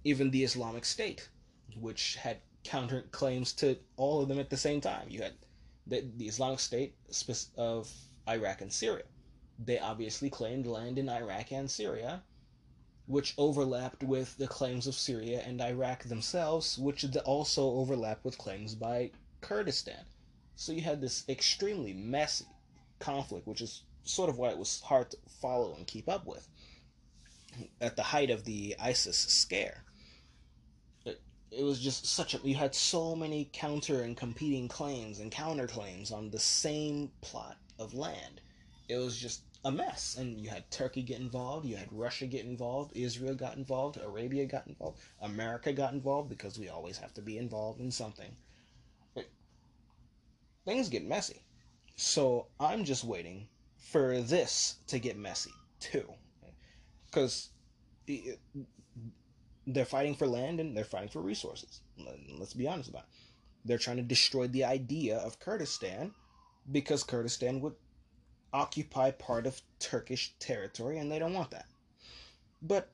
[0.02, 1.28] even the Islamic State,
[1.76, 5.08] which had counter claims to all of them at the same time.
[5.08, 5.34] You had
[5.86, 6.94] the, the Islamic State
[7.56, 7.90] of
[8.28, 9.04] Iraq and Syria.
[9.64, 12.22] They obviously claimed land in Iraq and Syria,
[13.06, 18.74] which overlapped with the claims of Syria and Iraq themselves, which also overlapped with claims
[18.74, 20.04] by Kurdistan.
[20.56, 22.46] So you had this extremely messy
[22.98, 26.48] conflict, which is sort of why it was hard to follow and keep up with
[27.80, 29.84] at the height of the ISIS scare.
[31.04, 32.38] It, it was just such a.
[32.42, 37.94] You had so many counter and competing claims and counterclaims on the same plot of
[37.94, 38.40] land.
[38.88, 40.16] It was just a mess.
[40.16, 44.46] And you had Turkey get involved, you had Russia get involved, Israel got involved, Arabia
[44.46, 48.34] got involved, America got involved because we always have to be involved in something.
[50.64, 51.42] Things get messy.
[51.96, 56.06] So I'm just waiting for this to get messy too.
[57.10, 57.50] Because
[59.66, 61.80] they're fighting for land and they're fighting for resources.
[62.38, 63.08] Let's be honest about it.
[63.64, 66.12] They're trying to destroy the idea of Kurdistan
[66.70, 67.74] because Kurdistan would
[68.52, 71.66] occupy part of Turkish territory, and they don't want that.
[72.62, 72.90] But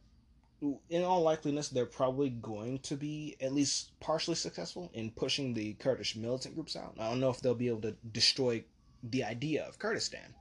[0.88, 5.74] in all likeliness, they're probably going to be at least partially successful in pushing the
[5.74, 6.94] Kurdish militant groups out.
[6.98, 8.64] I don't know if they'll be able to destroy
[9.02, 10.34] the idea of Kurdistan.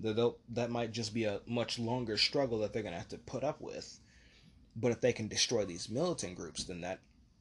[0.00, 3.18] That that might just be a much longer struggle that they're going to have to
[3.18, 3.98] put up with.
[4.76, 7.00] But if they can destroy these militant groups, then that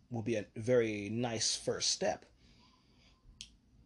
[0.10, 2.26] will be a very nice first step.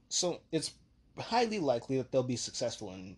[0.10, 0.73] So it's
[1.17, 3.17] highly likely that they'll be successful in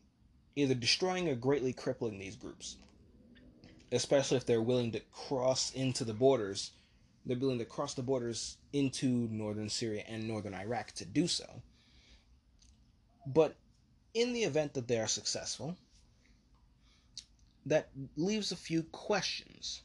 [0.56, 2.78] either destroying or greatly crippling these groups.
[3.92, 6.72] Especially if they're willing to cross into the borders.
[7.26, 11.62] They're willing to cross the borders into northern Syria and northern Iraq to do so.
[13.28, 13.56] But
[14.14, 15.78] in the event that they are successful,
[17.66, 19.82] that leaves a few questions.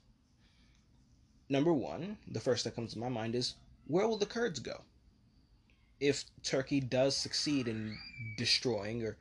[1.49, 3.55] Number one, the first that comes to my mind is
[3.87, 4.83] where will the Kurds go?
[6.01, 7.97] If Turkey does succeed in
[8.37, 9.17] destroying or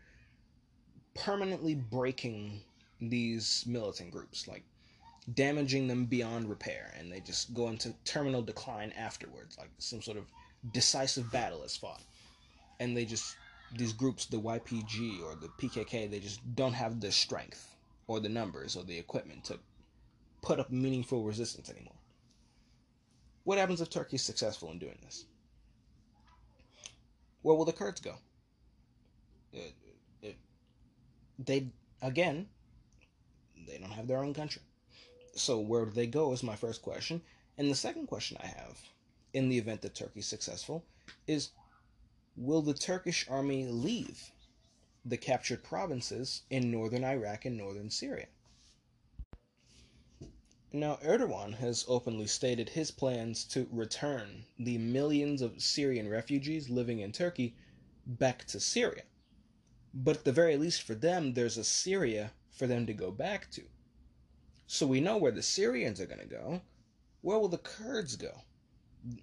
[1.13, 2.61] permanently breaking
[2.99, 4.63] these militant groups, like
[5.33, 10.17] damaging them beyond repair, and they just go into terminal decline afterwards, like some sort
[10.17, 10.25] of
[10.73, 12.01] decisive battle is fought,
[12.79, 13.35] and they just
[13.73, 17.75] these groups, the YPG or the PKK, they just don't have the strength
[18.08, 19.60] or the numbers or the equipment to
[20.41, 21.93] put up meaningful resistance anymore.
[23.43, 25.25] What happens if Turkey is successful in doing this?
[27.41, 28.15] Where will the Kurds go?
[29.54, 29.73] It,
[30.21, 30.36] it,
[31.38, 31.67] they
[32.01, 32.47] again,
[33.67, 34.63] they don't have their own country.
[35.36, 37.21] So where do they go is my first question.
[37.58, 38.80] And the second question I have,
[39.34, 40.84] in the event that Turkey is successful,
[41.28, 41.51] is
[42.36, 44.32] will the Turkish army leave
[45.04, 48.28] the captured provinces in northern Iraq and northern Syria?
[50.74, 57.00] Now, Erdogan has openly stated his plans to return the millions of Syrian refugees living
[57.00, 57.56] in Turkey
[58.06, 59.04] back to Syria.
[59.93, 63.50] But at the very least, for them, there's a Syria for them to go back
[63.52, 63.63] to.
[64.67, 66.62] So we know where the Syrians are going to go.
[67.21, 68.41] Where will the Kurds go?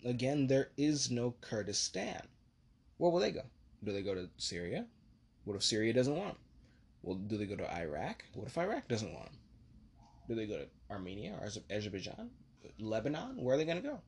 [0.05, 2.29] Again, there is no Kurdistan.
[3.03, 3.43] Where will they go?
[3.83, 4.87] Do they go to Syria?
[5.45, 6.43] What if Syria doesn't want them?
[7.03, 8.23] Well, do they go to Iraq?
[8.33, 9.35] What if Iraq doesn't want them?
[10.29, 12.31] Do they go to Armenia or Azerbaijan?
[12.79, 13.43] Lebanon?
[13.43, 13.99] Where are they going to go?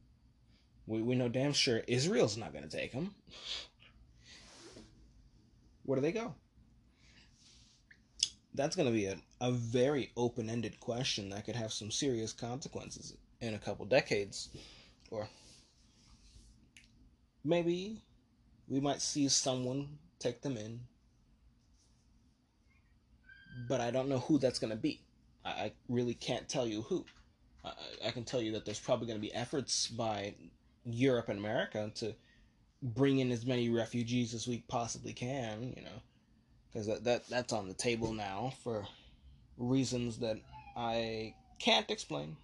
[0.87, 3.13] We, we know damn sure Israel's not going to take them.
[5.83, 6.33] Where do they go?
[8.55, 12.33] That's going to be a, a very open ended question that could have some serious
[12.33, 14.51] consequences in a couple decades.
[15.11, 15.27] Or
[17.43, 18.01] maybe
[18.69, 20.81] we might see someone take them in.
[23.69, 25.01] But I don't know who that's going to be.
[25.45, 27.05] I, I really can't tell you who.
[27.65, 27.73] I,
[28.07, 30.35] I can tell you that there's probably going to be efforts by
[30.85, 32.15] Europe and America to
[32.83, 36.03] bring in as many refugees as we possibly can, you know,
[36.73, 38.87] because that, that that's on the table now for
[39.57, 40.37] reasons that
[40.77, 42.37] I can't explain.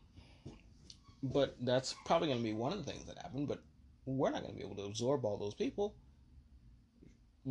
[1.23, 3.45] But that's probably going to be one of the things that happen.
[3.45, 3.61] But
[4.07, 5.95] we're not going to be able to absorb all those people,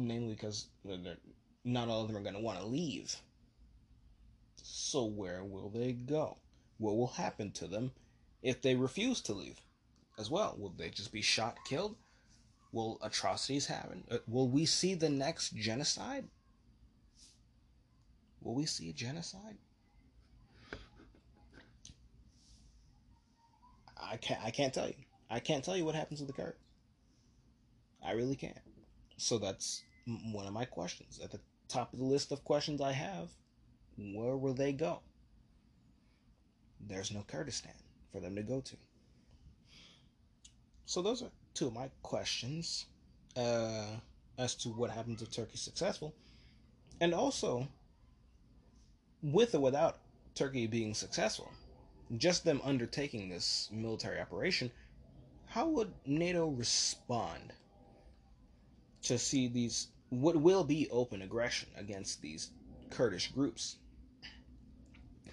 [0.08, 0.68] namely because
[1.64, 3.16] not all of them are going to want to leave.
[4.62, 6.38] So, where will they go?
[6.78, 7.92] What will happen to them
[8.42, 9.60] if they refuse to leave
[10.18, 10.56] as well?
[10.58, 11.96] Will they just be shot, killed?
[12.72, 14.04] Will atrocities happen?
[14.10, 16.26] Uh, will we see the next genocide?
[18.42, 19.58] Will we see a genocide?
[24.02, 24.40] I can't.
[24.44, 24.96] I can't tell you.
[25.30, 26.58] I can't tell you what happens to the Kurds.
[28.06, 28.58] I really can't.
[29.18, 29.84] So that's
[30.32, 33.30] one of my questions at the top of the list of questions I have
[34.14, 35.02] where will they go?
[36.80, 37.74] There's no Kurdistan
[38.12, 38.76] for them to go to.
[40.86, 42.86] So those are two of my questions
[43.36, 43.86] uh,
[44.38, 46.16] as to what happens if Turkey's successful,
[47.02, 47.68] and also
[49.22, 50.00] with or without
[50.34, 51.52] Turkey being successful,
[52.18, 54.72] just them undertaking this military operation,
[55.48, 57.54] how would NATO respond
[59.04, 62.52] to see these what will be open aggression against these
[62.90, 63.78] Kurdish groups?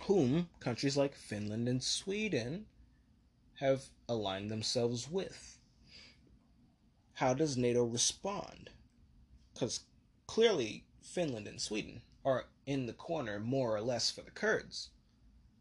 [0.06, 2.66] whom countries like Finland and Sweden
[3.54, 5.58] have aligned themselves with.
[7.14, 8.70] How does NATO respond?
[9.52, 9.80] Because
[10.28, 14.90] clearly Finland and Sweden are in the corner more or less for the Kurds,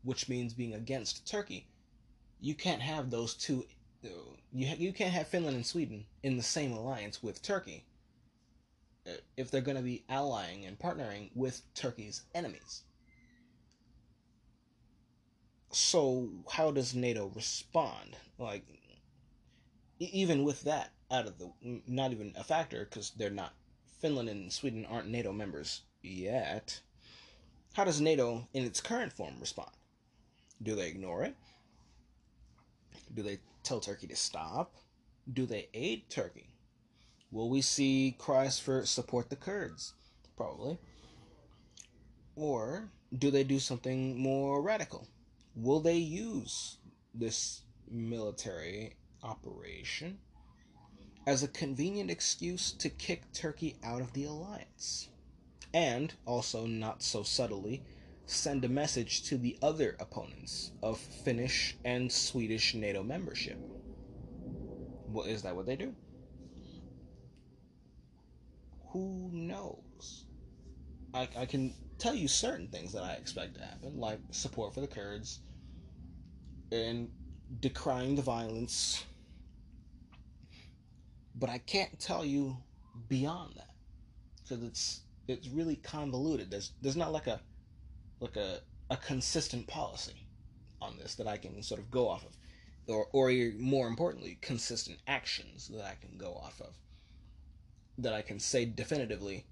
[0.03, 1.67] which means being against Turkey.
[2.39, 3.65] You can't have those two.
[4.03, 7.85] You you can't have Finland and Sweden in the same alliance with Turkey
[9.07, 12.81] Uh, if they're going to be allying and partnering with Turkey's enemies.
[15.71, 18.15] So how does NATO respond?
[18.39, 18.65] Like,
[19.99, 21.51] even with that out of the,
[21.87, 23.53] not even a factor because they're not.
[23.99, 26.79] Finland and Sweden aren't NATO members yet.
[27.73, 29.71] How does NATO, in its current form, respond?
[30.63, 31.35] Do they ignore it?
[33.13, 34.73] Do they tell Turkey to stop?
[35.31, 36.54] Do they aid Turkey?
[37.35, 39.93] Will we see cries for support the Kurds?
[40.37, 40.77] Probably.
[42.37, 45.09] Or do they do something more radical?
[45.53, 46.77] Will they use
[47.13, 50.17] this military operation
[51.27, 55.09] as a convenient excuse to kick Turkey out of the alliance?
[55.73, 57.83] And also, not so subtly,
[58.27, 63.59] send a message to the other opponents of Finnish and Swedish NATO membership.
[65.09, 65.93] Well, is that what they do?
[68.95, 70.23] Who knows?
[71.13, 74.79] I, I can tell you certain things that I expect to happen, like support for
[74.79, 75.41] the Kurds
[76.71, 77.09] and
[77.59, 79.03] decrying the violence.
[81.35, 82.55] But I can't tell you
[83.09, 83.75] beyond that
[84.41, 86.49] because it's it's really convoluted.
[86.49, 87.41] There's there's not like a
[88.21, 90.25] like a a consistent policy
[90.81, 92.37] on this that I can sort of go off of,
[92.87, 93.29] or or
[93.59, 96.77] more importantly, consistent actions that I can go off of.
[97.97, 99.45] That I can say definitively,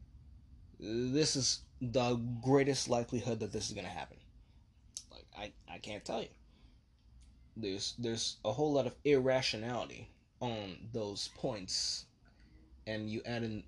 [0.79, 4.17] this is the greatest likelihood that this is going to happen.
[5.11, 6.29] Like I I can't tell you.
[7.55, 12.05] There's there's a whole lot of irrationality on those points,
[12.85, 13.63] and you add in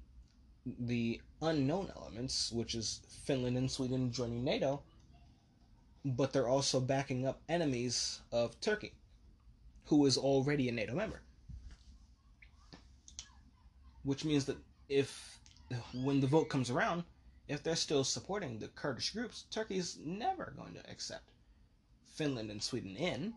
[0.80, 4.82] the unknown elements, which is Finland and Sweden joining NATO,
[6.04, 8.94] but they're also backing up enemies of Turkey,
[9.86, 11.22] who is already a NATO member.
[14.04, 14.58] Which means that
[14.90, 15.40] if,
[15.94, 17.04] when the vote comes around,
[17.48, 21.30] if they're still supporting the Kurdish groups, Turkey's never going to accept
[22.16, 23.34] Finland and Sweden in.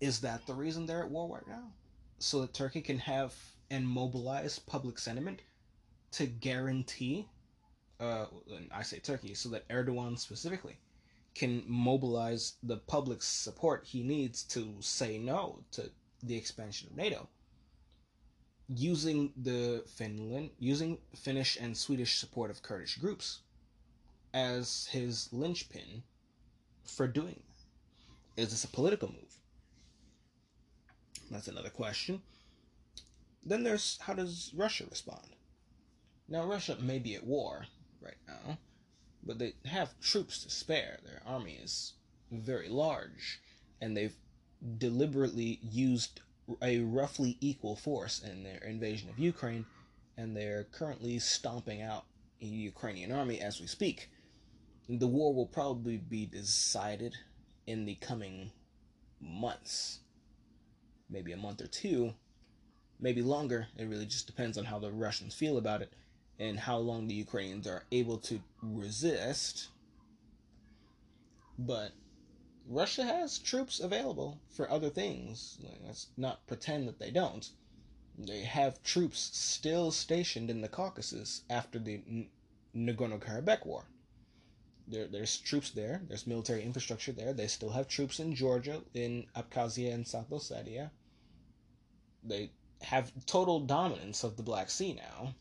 [0.00, 1.70] Is that the reason they're at war right now?
[2.18, 3.34] So that Turkey can have
[3.70, 5.40] and mobilize public sentiment
[6.12, 7.26] to guarantee,
[8.00, 8.26] uh,
[8.72, 10.76] I say Turkey, so that Erdogan specifically
[11.34, 15.90] can mobilize the public support he needs to say no to
[16.22, 17.28] the expansion of NATO.
[18.74, 23.40] Using the Finland, using Finnish and Swedish support of Kurdish groups
[24.32, 26.02] as his linchpin
[26.84, 27.42] for doing.
[28.36, 29.36] Is this a political move?
[31.30, 32.22] That's another question.
[33.44, 35.36] Then there's how does Russia respond?
[36.28, 37.66] Now, Russia may be at war
[38.00, 38.58] right now,
[39.22, 40.98] but they have troops to spare.
[41.04, 41.94] Their army is
[42.30, 43.40] very large,
[43.80, 44.16] and they've
[44.78, 46.20] deliberately used
[46.60, 49.66] a roughly equal force in their invasion of Ukraine,
[50.16, 52.04] and they're currently stomping out
[52.40, 54.10] the Ukrainian army as we speak.
[54.88, 57.16] The war will probably be decided
[57.66, 58.50] in the coming
[59.20, 60.00] months,
[61.08, 62.12] maybe a month or two,
[63.00, 63.68] maybe longer.
[63.76, 65.92] It really just depends on how the Russians feel about it
[66.38, 69.68] and how long the Ukrainians are able to resist.
[71.58, 71.92] But
[72.74, 75.58] Russia has troops available for other things.
[75.84, 77.50] Let's not pretend that they don't.
[78.16, 82.02] They have troops still stationed in the Caucasus after the
[82.74, 83.84] Nagorno Karabakh war.
[84.88, 86.00] There, there's troops there.
[86.08, 87.34] There's military infrastructure there.
[87.34, 90.92] They still have troops in Georgia, in Abkhazia, and South Ossetia.
[92.24, 95.34] They have total dominance of the Black Sea now.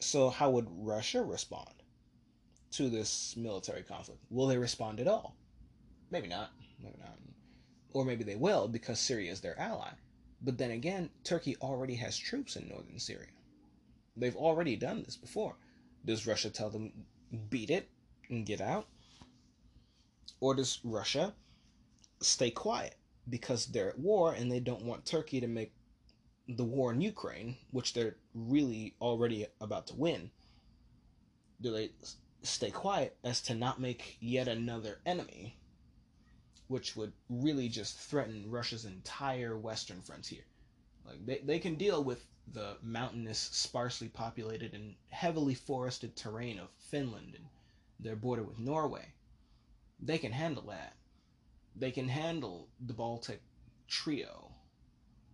[0.00, 1.82] So, how would Russia respond
[2.72, 4.20] to this military conflict?
[4.28, 5.34] Will they respond at all?
[6.10, 6.50] Maybe not.
[6.82, 7.18] Maybe not.
[7.92, 9.90] Or maybe they will because Syria is their ally.
[10.42, 13.30] But then again, Turkey already has troops in northern Syria.
[14.16, 15.56] They've already done this before.
[16.04, 16.92] Does Russia tell them,
[17.50, 17.88] beat it
[18.28, 18.86] and get out?
[20.40, 21.34] Or does Russia
[22.20, 22.96] stay quiet
[23.28, 25.72] because they're at war and they don't want Turkey to make
[26.48, 30.30] the war in Ukraine, which they're really already about to win,
[31.60, 31.90] do they
[32.42, 35.56] stay quiet as to not make yet another enemy,
[36.68, 40.44] which would really just threaten Russia's entire western frontier?
[41.04, 46.68] Like they, they can deal with the mountainous, sparsely populated, and heavily forested terrain of
[46.78, 47.46] Finland and
[48.00, 49.12] their border with Norway.
[50.00, 50.96] They can handle that
[51.78, 53.42] they can handle the Baltic
[53.86, 54.50] trio.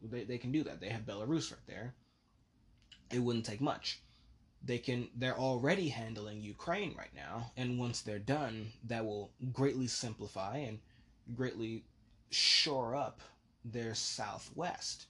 [0.03, 0.80] They, they can do that.
[0.80, 1.95] They have Belarus right there.
[3.12, 4.01] It wouldn't take much.
[4.64, 9.89] They can they're already handling Ukraine right now, and once they're done, that will greatly
[9.89, 10.78] simplify and
[11.35, 11.85] greatly
[12.30, 13.20] shore up
[13.64, 15.07] their southwest,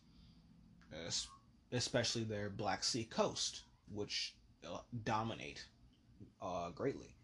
[1.73, 3.63] especially their Black Sea coast,
[3.93, 4.35] which
[4.67, 5.65] uh, dominate
[6.41, 7.15] uh, greatly,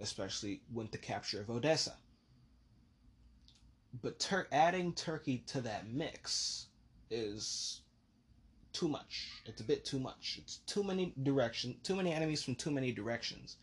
[0.00, 1.94] especially with the capture of Odessa
[4.02, 6.66] but tur- adding Turkey to that mix
[7.10, 7.82] is
[8.72, 9.42] too much.
[9.46, 10.38] It's a bit too much.
[10.42, 13.56] It's too many direction, too many enemies from too many directions,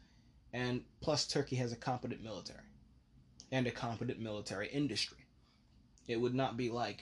[0.54, 2.64] and plus Turkey has a competent military
[3.52, 5.18] and a competent military industry.
[6.08, 7.02] It would not be like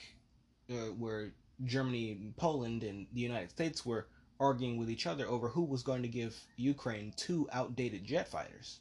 [0.70, 1.32] uh, where
[1.64, 6.02] Germany, Poland, and the United States were arguing with each other over who was going
[6.02, 8.80] to give Ukraine two outdated jet fighters.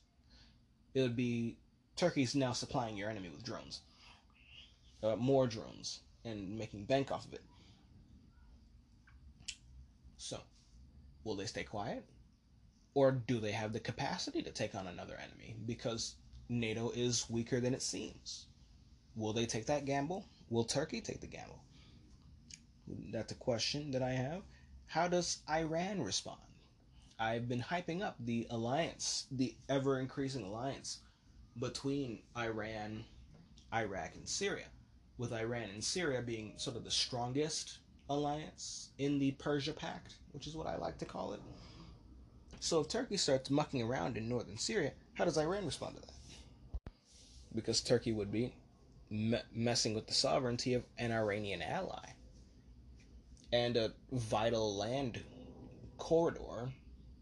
[0.93, 1.57] It would be
[1.95, 3.81] Turkey's now supplying your enemy with drones
[5.03, 7.43] uh, more drones and making bank off of it.
[10.17, 10.39] So,
[11.23, 12.03] will they stay quiet?
[12.93, 15.55] Or do they have the capacity to take on another enemy?
[15.65, 16.15] Because
[16.49, 18.47] NATO is weaker than it seems.
[19.15, 20.25] Will they take that gamble?
[20.49, 21.63] Will Turkey take the gamble?
[23.11, 24.41] That's a question that I have.
[24.87, 26.39] How does Iran respond?
[27.19, 30.99] I've been hyping up the alliance, the ever increasing alliance
[31.59, 33.03] between Iran,
[33.71, 34.65] Iraq, and Syria,
[35.19, 37.79] with Iran and Syria being sort of the strongest
[38.09, 41.41] alliance in the Persia Pact, which is what I like to call it.
[42.59, 46.13] So if Turkey starts mucking around in northern Syria, how does Iran respond to that?
[47.53, 48.53] Because Turkey would be
[49.09, 52.13] me- messing with the sovereignty of an Iranian ally
[53.51, 55.23] and a vital land
[55.97, 56.73] corridor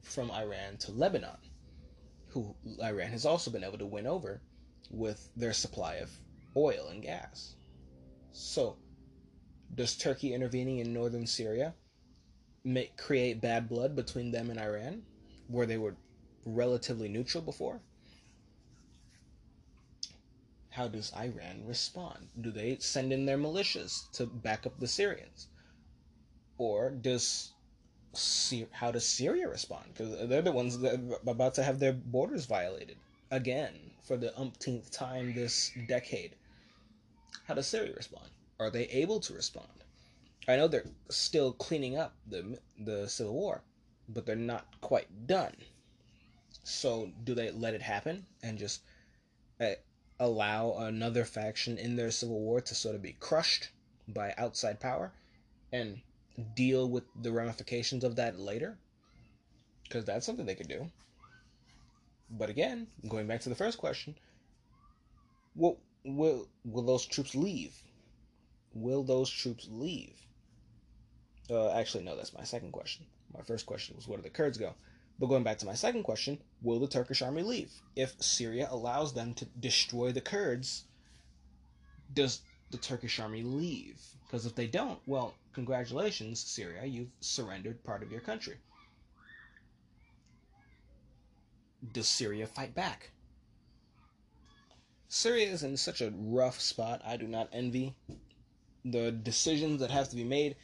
[0.01, 1.37] from Iran to Lebanon,
[2.29, 4.41] who Iran has also been able to win over
[4.89, 6.11] with their supply of
[6.55, 7.55] oil and gas.
[8.31, 8.77] So,
[9.73, 11.73] does Turkey intervening in northern Syria
[12.63, 15.03] make, create bad blood between them and Iran,
[15.47, 15.95] where they were
[16.45, 17.81] relatively neutral before?
[20.77, 22.29] How does Iran respond?
[22.39, 25.47] Do they send in their militias to back up the Syrians?
[26.59, 27.53] Or does
[28.71, 29.85] how does Syria respond?
[29.87, 32.97] Because they're the ones that are about to have their borders violated
[33.31, 33.73] again
[34.03, 36.35] for the umpteenth time this decade.
[37.47, 38.29] How does Syria respond?
[38.59, 39.83] Are they able to respond?
[40.47, 43.63] I know they're still cleaning up the the civil war,
[44.09, 45.55] but they're not quite done.
[46.63, 48.81] So, do they let it happen and just
[49.59, 49.71] uh,
[50.19, 53.69] allow another faction in their civil war to sort of be crushed
[54.07, 55.11] by outside power
[55.71, 56.01] and
[56.55, 58.77] deal with the ramifications of that later?
[59.83, 60.89] Because that's something they could do.
[62.29, 64.15] But again, going back to the first question,
[65.55, 67.81] will will will those troops leave?
[68.73, 70.13] Will those troops leave?
[71.49, 72.15] Uh, actually, no.
[72.15, 73.05] That's my second question.
[73.33, 74.73] My first question was, where do the Kurds go?
[75.19, 77.71] But going back to my second question, will the Turkish army leave?
[77.95, 80.83] If Syria allows them to destroy the Kurds,
[82.13, 83.99] does the Turkish army leave?
[84.25, 88.57] Because if they don't, well, congratulations, Syria, you've surrendered part of your country.
[91.93, 93.11] Does Syria fight back?
[95.07, 97.01] Syria is in such a rough spot.
[97.05, 97.95] I do not envy
[98.83, 100.57] the decisions that have to be made.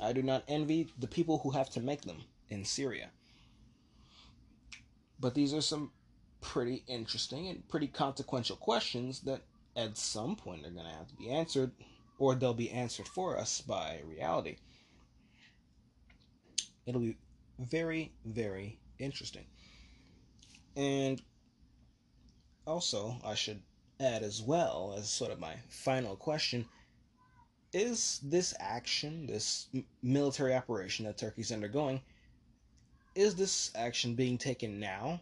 [0.00, 3.10] I do not envy the people who have to make them in Syria.
[5.20, 5.92] But these are some
[6.40, 9.42] pretty interesting and pretty consequential questions that
[9.76, 11.72] at some point are going to have to be answered,
[12.18, 14.56] or they'll be answered for us by reality.
[16.86, 17.18] It'll be
[17.58, 19.44] very, very interesting.
[20.76, 21.20] And
[22.66, 23.60] also, I should
[24.00, 26.66] add as well as sort of my final question
[27.72, 29.68] is this action, this
[30.02, 32.00] military operation that Turkey's undergoing,
[33.14, 35.20] is this action being taken now?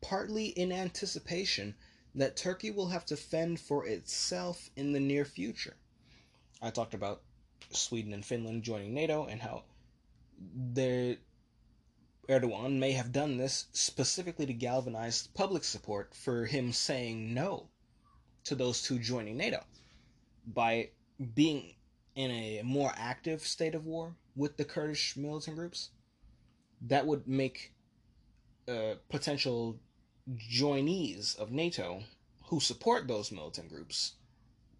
[0.00, 1.74] Partly in anticipation
[2.14, 5.76] that Turkey will have to fend for itself in the near future.
[6.62, 7.22] I talked about
[7.70, 9.64] Sweden and Finland joining NATO and how
[12.28, 17.68] Erdogan may have done this specifically to galvanize public support for him saying no
[18.44, 19.64] to those two joining NATO
[20.46, 20.90] by
[21.34, 21.74] being
[22.14, 25.90] in a more active state of war with the Kurdish militant groups,
[26.82, 27.72] that would make
[28.68, 29.78] uh, potential
[30.36, 32.02] joinees of NATO
[32.46, 34.14] who support those militant groups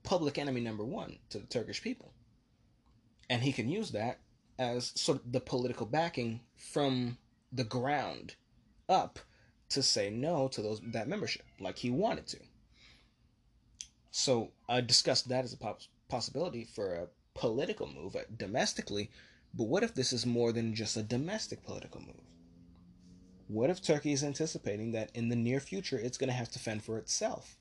[0.02, 2.12] public enemy number one to the Turkish people.
[3.28, 4.20] And he can use that
[4.58, 7.18] as sort of the political backing from
[7.52, 8.36] the ground
[8.88, 9.18] up
[9.68, 12.38] to say no to those that membership like he wanted to.
[14.12, 15.74] So I discussed that as a
[16.08, 19.10] possibility for a political move uh, domestically,
[19.56, 22.20] but what if this is more than just a domestic political move?
[23.48, 26.58] What if Turkey is anticipating that in the near future it's going to have to
[26.58, 27.56] fend for itself?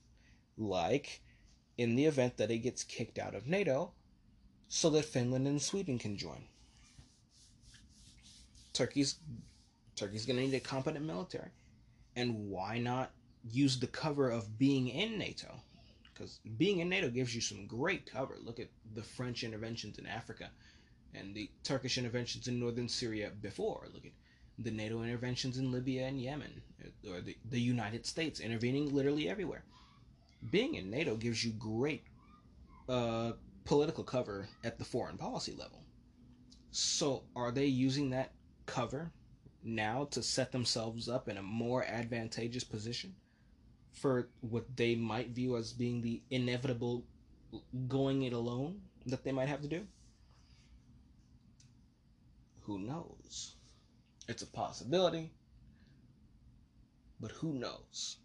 [0.58, 1.20] Like
[1.78, 3.92] in the event that it gets kicked out of NATO,
[4.68, 6.44] so that Finland and Sweden can join.
[8.72, 9.16] Turkey's
[9.94, 11.50] Turkey's going to need a competent military.
[12.16, 13.12] And why not
[13.50, 15.62] use the cover of being in NATO?
[16.16, 18.36] because being in NATO gives you some great cover.
[18.42, 20.50] Look at the French interventions in Africa
[21.14, 23.88] and the Turkish interventions in northern Syria before.
[23.92, 24.12] Look at
[24.58, 26.62] the NATO interventions in Libya and Yemen,
[27.08, 29.64] or the, the United States intervening literally everywhere.
[30.50, 32.04] Being in NATO gives you great
[32.88, 33.32] uh,
[33.64, 35.82] political cover at the foreign policy level.
[36.70, 38.32] So, are they using that
[38.66, 39.10] cover
[39.64, 43.14] now to set themselves up in a more advantageous position?
[43.96, 47.04] for what they might view as being the inevitable
[47.88, 49.86] going it alone that they might have to do?
[52.66, 53.54] Who knows?
[54.28, 55.32] It's a possibility,
[57.20, 58.16] but who knows?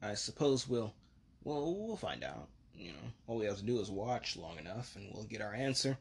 [0.00, 0.94] I suppose we'll
[1.42, 2.48] well we'll find out.
[2.72, 5.52] You know, all we have to do is watch long enough and we'll get our
[5.54, 5.98] answer.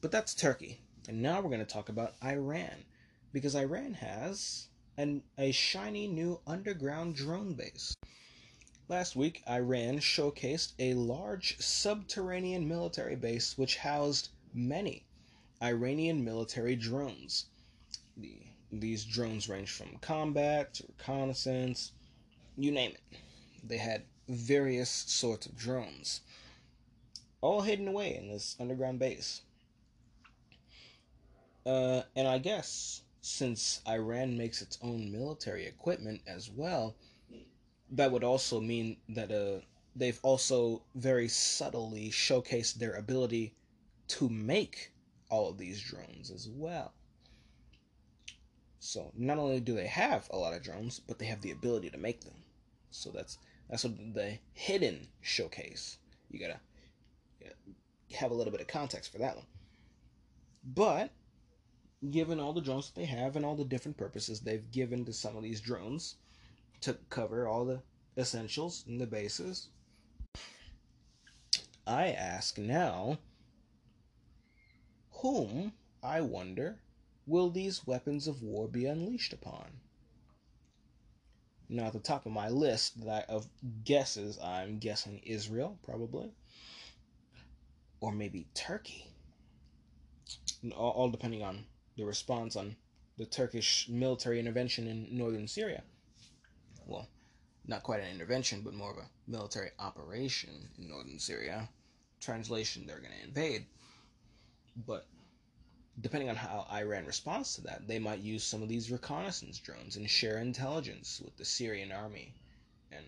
[0.00, 0.80] But that's Turkey.
[1.06, 2.84] And now we're going to talk about Iran.
[3.32, 7.94] because Iran has an, a shiny new underground drone base.
[8.88, 15.04] Last week, Iran showcased a large subterranean military base which housed many
[15.62, 17.46] Iranian military drones.
[18.16, 18.42] The,
[18.72, 21.92] these drones range from combat to reconnaissance,
[22.56, 23.18] you name it.
[23.62, 26.20] They had various sorts of drones,
[27.40, 29.42] all hidden away in this underground base.
[31.64, 36.96] Uh, and I guess since Iran makes its own military equipment as well,
[37.90, 39.60] that would also mean that uh,
[39.94, 43.54] they've also very subtly showcased their ability
[44.08, 44.91] to make
[45.32, 46.92] all of these drones as well.
[48.78, 51.88] So not only do they have a lot of drones, but they have the ability
[51.90, 52.34] to make them.
[52.90, 53.38] So that's
[53.70, 55.96] that's what the hidden showcase.
[56.30, 56.60] You gotta
[58.14, 59.46] have a little bit of context for that one.
[60.62, 61.10] But
[62.10, 65.14] given all the drones that they have and all the different purposes they've given to
[65.14, 66.16] some of these drones,
[66.82, 67.80] to cover all the
[68.18, 69.68] essentials and the bases.
[71.86, 73.18] I ask now,
[75.22, 76.80] whom, I wonder,
[77.26, 79.70] will these weapons of war be unleashed upon?
[81.68, 83.48] Now, at the top of my list that of
[83.84, 86.32] guesses, I'm guessing Israel, probably,
[88.00, 89.06] or maybe Turkey.
[90.76, 91.64] All, all depending on
[91.96, 92.76] the response on
[93.16, 95.82] the Turkish military intervention in northern Syria.
[96.84, 97.06] Well,
[97.66, 101.68] not quite an intervention, but more of a military operation in northern Syria.
[102.20, 103.66] Translation, they're going to invade.
[104.86, 105.06] But
[106.00, 109.96] depending on how Iran responds to that, they might use some of these reconnaissance drones
[109.96, 112.34] and share intelligence with the Syrian army
[112.90, 113.04] and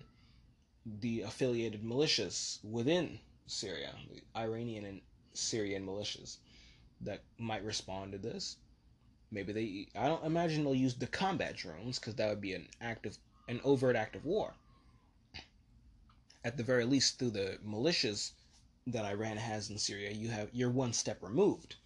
[1.01, 5.01] the affiliated militias within Syria, the Iranian and
[5.33, 6.39] Syrian militias
[7.01, 8.57] that might respond to this.
[9.31, 12.69] Maybe they, I don't imagine they'll use the combat drones because that would be an
[12.81, 13.19] active
[13.49, 14.55] an overt act of war.
[16.45, 18.33] At the very least, through the militias
[18.87, 21.77] that Iran has in Syria, you have you're one step removed.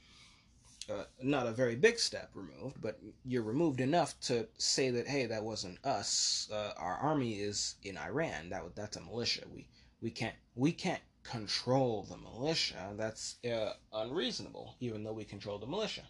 [0.90, 5.26] Uh, not a very big step removed, but you're removed enough to say that hey,
[5.26, 6.48] that wasn't us.
[6.50, 8.48] Uh, our army is in Iran.
[8.48, 9.42] That that's a militia.
[9.54, 9.68] We
[10.00, 12.94] we can't we can't control the militia.
[12.96, 16.04] That's uh, unreasonable, even though we control the militia.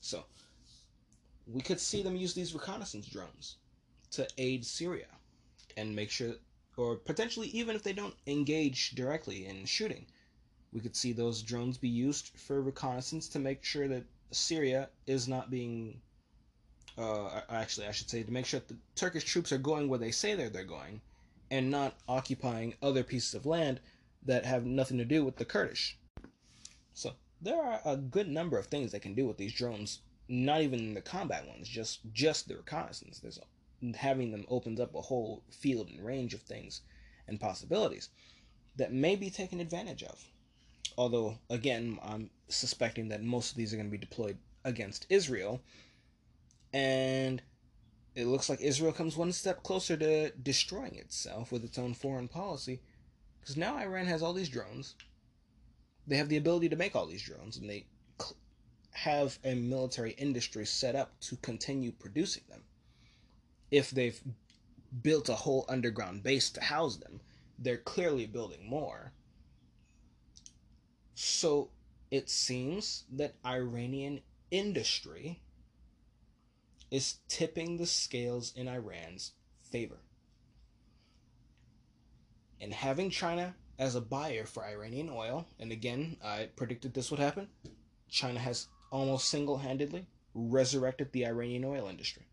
[0.00, 0.24] So
[1.46, 3.56] we could see them use these reconnaissance drones
[4.12, 5.08] to aid Syria
[5.76, 6.34] and make sure,
[6.76, 10.06] or potentially even if they don't engage directly in shooting,
[10.74, 15.28] we could see those drones be used for reconnaissance to make sure that Syria is
[15.28, 16.00] not being.
[16.98, 20.00] Uh, actually, I should say to make sure that the Turkish troops are going where
[20.00, 21.00] they say they're they're going,
[21.50, 23.80] and not occupying other pieces of land
[24.24, 25.96] that have nothing to do with the Kurdish.
[26.92, 30.00] So there are a good number of things they can do with these drones.
[30.26, 33.20] Not even the combat ones, just just the reconnaissance.
[33.20, 33.38] There's
[33.94, 36.80] having them opens up a whole field and range of things
[37.28, 38.08] and possibilities
[38.76, 40.24] that may be taken advantage of.
[40.96, 45.60] Although, again, I'm suspecting that most of these are going to be deployed against Israel.
[46.72, 47.42] And
[48.14, 52.28] it looks like Israel comes one step closer to destroying itself with its own foreign
[52.28, 52.80] policy.
[53.40, 54.94] Because now Iran has all these drones.
[56.06, 57.86] They have the ability to make all these drones, and they
[58.92, 62.62] have a military industry set up to continue producing them
[63.74, 64.20] if they've
[65.02, 67.20] built a whole underground base to house them,
[67.58, 69.12] they're clearly building more.
[71.14, 71.70] So
[72.10, 75.40] it seems that Iranian industry
[76.90, 79.98] is tipping the scales in Iran's favor.
[82.60, 87.20] And having China as a buyer for Iranian oil, and again, I predicted this would
[87.20, 87.48] happen,
[88.08, 92.26] China has almost single handedly resurrected the Iranian oil industry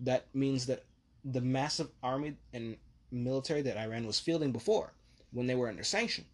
[0.00, 0.84] that means that
[1.24, 2.76] the massive army and
[3.10, 4.92] military that Iran was fielding before,
[5.32, 6.24] when they were under sanction,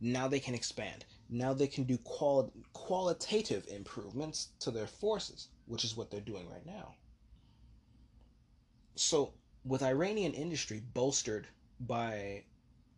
[0.00, 1.04] now they can expand.
[1.28, 6.48] Now they can do quali- qualitative improvements to their forces, which is what they're doing
[6.48, 6.94] right now.
[8.96, 9.34] So,
[9.64, 11.48] with Iranian industry bolstered
[11.80, 12.44] by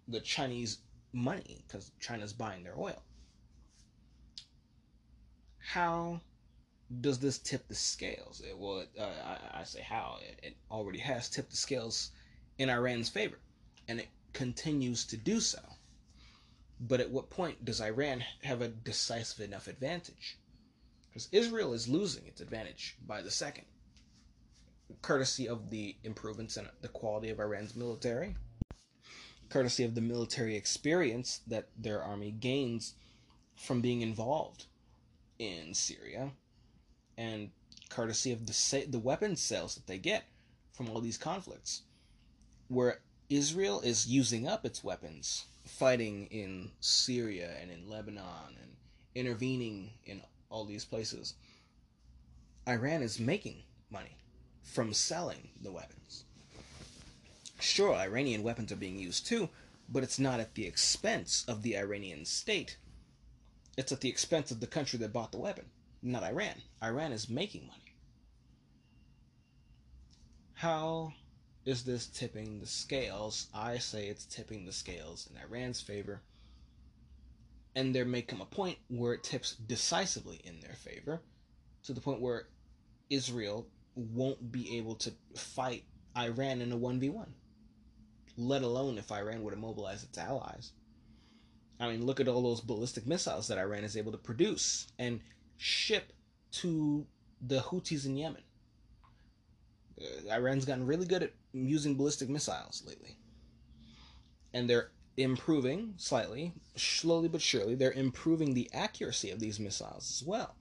[0.08, 0.78] the Chinese
[1.12, 3.02] money, because China's buying their oil,
[5.58, 6.20] how
[7.00, 8.40] does this tip the scales?
[8.40, 10.18] It, well, uh, I, I, say how.
[10.22, 12.10] It, it already has tipped the scales
[12.58, 13.38] in Iran's favor,
[13.88, 15.58] and it continues to do so.
[16.78, 20.38] But at what point does Iran have a decisive enough advantage?
[21.08, 23.64] Because Israel is losing its advantage by the second,
[25.02, 28.36] courtesy of the improvements in the quality of Iran's military,
[29.48, 32.94] courtesy of the military experience that their army gains
[33.54, 34.66] from being involved
[35.38, 36.32] in Syria
[37.16, 37.50] and
[37.88, 40.24] courtesy of the sa- the weapons sales that they get
[40.72, 41.82] from all these conflicts,
[42.68, 48.76] where Israel is using up its weapons, fighting in Syria and in Lebanon and
[49.14, 51.34] intervening in all these places.
[52.68, 54.16] Iran is making money
[54.62, 56.24] from selling the weapons.
[57.58, 59.48] Sure, Iranian weapons are being used too,
[59.88, 62.76] but it's not at the expense of the Iranian state.
[63.76, 65.64] It's at the expense of the country that bought the weapon,
[66.02, 66.62] not Iran.
[66.82, 67.96] Iran is making money.
[70.54, 71.12] How
[71.66, 73.48] is this tipping the scales?
[73.52, 76.22] I say it's tipping the scales in Iran's favor.
[77.74, 81.20] And they're making a point where it tips decisively in their favor
[81.82, 82.46] to the point where
[83.10, 85.84] Israel won't be able to fight
[86.16, 87.26] Iran in a 1v1,
[88.38, 90.72] let alone if Iran would have mobilized its allies.
[91.78, 95.20] I mean, look at all those ballistic missiles that Iran is able to produce and
[95.58, 96.12] ship
[96.52, 97.06] to
[97.42, 98.42] the Houthis in Yemen.
[100.00, 101.32] Uh, Iran's gotten really good at
[101.64, 103.16] using ballistic missiles lately.
[104.52, 110.26] And they're improving slightly, slowly but surely, they're improving the accuracy of these missiles as
[110.26, 110.54] well.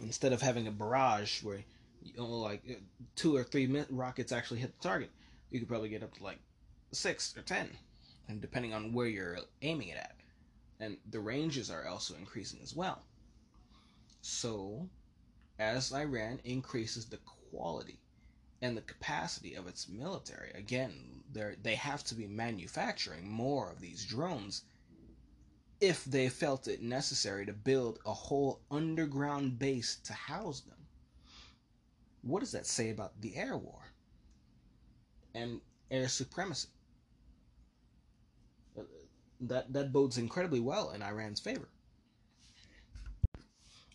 [0.00, 1.60] Instead of having a barrage where
[2.02, 2.74] you know, like uh,
[3.16, 5.10] two or three rockets actually hit the target,
[5.50, 6.38] you could probably get up to like
[6.92, 7.68] six or ten,
[8.28, 10.16] and depending on where you're aiming it at.
[10.78, 13.02] And the ranges are also increasing as well.
[14.22, 14.88] So,
[15.58, 17.18] as Iran increases the
[17.50, 17.98] quality
[18.62, 20.50] and the capacity of its military.
[20.54, 24.62] Again, they have to be manufacturing more of these drones
[25.80, 30.76] if they felt it necessary to build a whole underground base to house them.
[32.22, 33.80] What does that say about the air war
[35.34, 36.68] and air supremacy?
[38.78, 38.82] Uh,
[39.40, 41.68] that that bodes incredibly well in Iran's favor.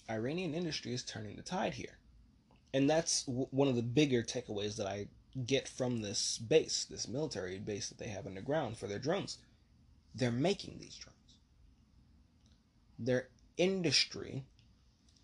[0.10, 2.00] Iranian industry is turning the tide here
[2.76, 5.08] and that's w- one of the bigger takeaways that I
[5.46, 9.38] get from this base, this military base that they have underground for their drones.
[10.14, 11.38] They're making these drones.
[13.00, 14.44] Their industry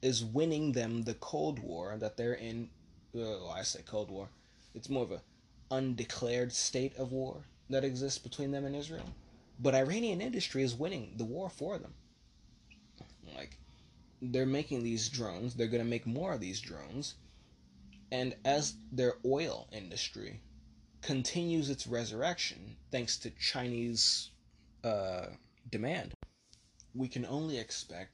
[0.02, 2.70] is winning them the Cold War that they're in.
[3.18, 4.30] Oh, I say Cold War.
[4.74, 5.22] It's more of a
[5.70, 9.14] undeclared state of war that exists between them and Israel.
[9.60, 11.96] But Iranian industry is winning the war for them.
[13.36, 13.58] Like,
[14.22, 15.54] they're making these drones.
[15.54, 17.16] They're going to make more of these drones
[18.12, 20.42] and as their oil industry
[21.02, 24.32] continues its resurrection thanks to Chinese
[24.84, 25.28] uh,
[25.70, 26.14] demand,
[26.94, 28.12] we can only expect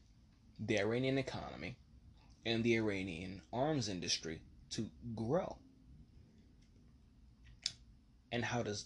[0.60, 1.78] the Iranian economy
[2.46, 4.40] and the Iranian arms industry
[4.72, 5.58] to grow.
[8.32, 8.86] And how does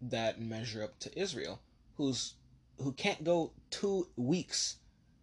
[0.00, 1.60] that measure up to Israel,
[1.96, 2.34] who's
[2.78, 4.76] who can't go two weeks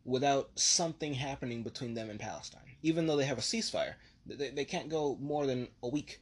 [0.03, 3.95] without something happening between them and Palestine, even though they have a ceasefire?
[4.25, 6.21] They, they can't go more than a week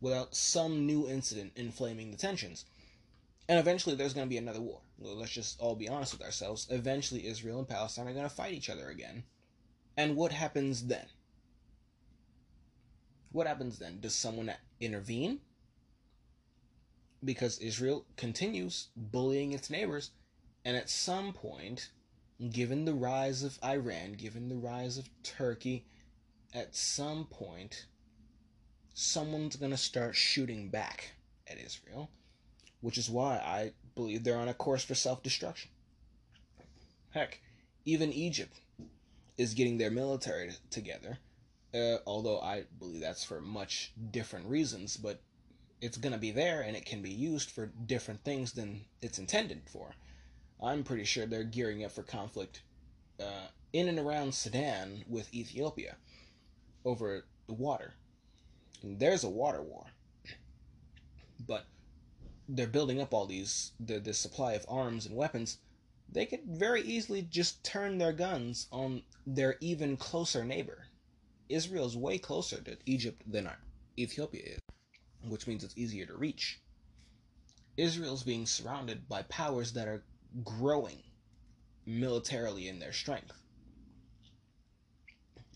[0.00, 2.64] without some new incident inflaming the tensions.
[3.48, 4.80] And eventually there's going to be another war.
[4.98, 6.66] Let's just all be honest with ourselves.
[6.70, 9.24] Eventually Israel and Palestine are going to fight each other again.
[9.96, 11.06] And what happens then?
[13.32, 14.00] What happens then?
[14.00, 15.40] Does someone intervene?
[17.24, 20.10] Because Israel continues bullying its neighbors,
[20.64, 21.90] and at some point,
[22.50, 25.86] given the rise of Iran, given the rise of Turkey,
[26.54, 27.86] at some point,
[28.94, 31.12] someone's going to start shooting back
[31.48, 32.10] at Israel,
[32.80, 35.70] which is why I believe they're on a course for self destruction.
[37.10, 37.40] Heck,
[37.84, 38.60] even Egypt
[39.36, 41.18] is getting their military together,
[41.74, 45.20] uh, although I believe that's for much different reasons, but
[45.80, 49.18] it's going to be there and it can be used for different things than it's
[49.18, 49.90] intended for.
[50.62, 52.62] I'm pretty sure they're gearing up for conflict
[53.18, 55.96] uh, in and around Sudan with Ethiopia
[56.84, 57.94] over the water.
[58.82, 59.86] And there's a water war.
[61.46, 61.66] But
[62.48, 65.58] they're building up all these the, the supply of arms and weapons.
[66.10, 70.86] They could very easily just turn their guns on their even closer neighbor.
[71.48, 73.48] Israel's way closer to Egypt than
[73.98, 74.60] Ethiopia is,
[75.28, 76.60] which means it's easier to reach.
[77.76, 80.04] Israel's being surrounded by powers that are
[80.44, 81.02] growing
[81.86, 83.41] militarily in their strength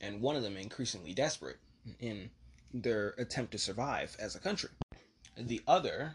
[0.06, 1.58] and one of them increasingly desperate
[1.98, 2.30] in
[2.72, 4.70] their attempt to survive as a country.
[5.36, 6.14] The other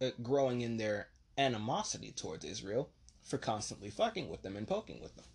[0.00, 2.88] uh, growing in their animosity towards Israel
[3.22, 5.26] for constantly fucking with them and poking with them.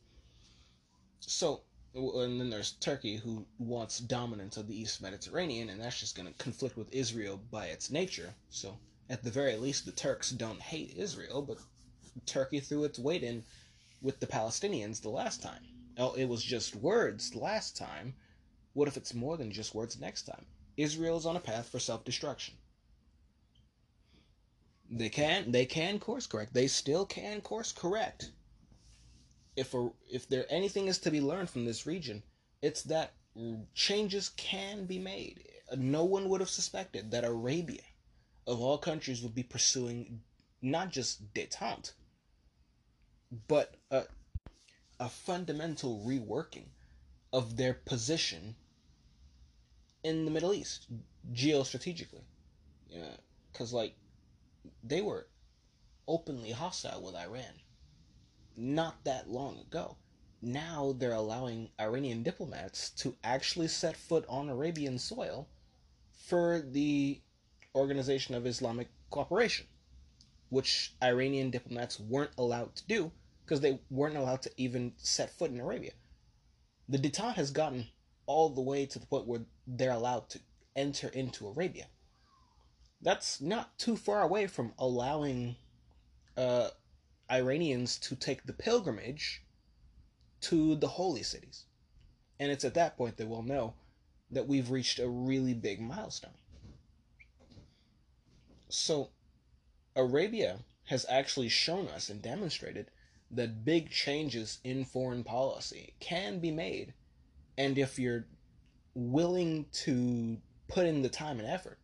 [1.20, 1.62] So,
[1.94, 6.28] and then there's Turkey who wants dominance of the East Mediterranean, and that's just going
[6.28, 8.34] to conflict with Israel by its nature.
[8.50, 8.78] So,
[9.10, 11.60] at the very least, the Turks don't hate Israel, but
[12.26, 13.44] Turkey threw its weight in
[14.02, 15.62] with the Palestinians the last time
[15.98, 18.16] it was just words last time.
[18.74, 20.46] What if it's more than just words next time?
[20.78, 22.56] Israel is on a path for self-destruction.
[24.90, 26.54] They can they can course correct.
[26.54, 28.32] They still can course correct.
[29.56, 32.24] If a, if there anything is to be learned from this region,
[32.62, 33.14] it's that
[33.74, 35.44] changes can be made.
[35.76, 37.82] No one would have suspected that Arabia,
[38.46, 40.22] of all countries, would be pursuing
[40.62, 41.94] not just detente,
[43.48, 44.04] but a,
[45.00, 46.66] a fundamental reworking
[47.34, 48.56] of their position
[50.04, 50.88] in the Middle East
[51.34, 52.24] geostrategically.
[52.90, 53.18] Yeah,
[53.52, 53.96] because like
[54.84, 55.28] they were
[56.08, 57.62] openly hostile with Iran
[58.56, 59.98] not that long ago.
[60.42, 65.48] Now they're allowing Iranian diplomats to actually set foot on Arabian soil
[66.12, 67.20] for the
[67.74, 69.66] Organization of Islamic Cooperation,
[70.50, 73.12] which Iranian diplomats weren't allowed to do
[73.46, 75.92] because they weren't allowed to even set foot in Arabia.
[76.90, 77.88] The detente has gotten
[78.26, 80.40] all the way to the point where they're allowed to
[80.76, 81.86] enter into Arabia.
[83.02, 85.58] That's not too far away from allowing
[86.36, 86.70] uh,
[87.32, 89.44] Iranians to take the pilgrimage
[90.42, 91.66] to the holy cities.
[92.40, 93.76] And it's at that point that we'll know
[94.32, 96.32] that we've reached a really big milestone.
[98.70, 99.10] So,
[99.96, 102.90] Arabia has actually shown us and demonstrated
[103.32, 106.94] that big changes in foreign policy can be made.
[107.58, 108.26] And if you're
[108.94, 111.80] willing to put in the time and effort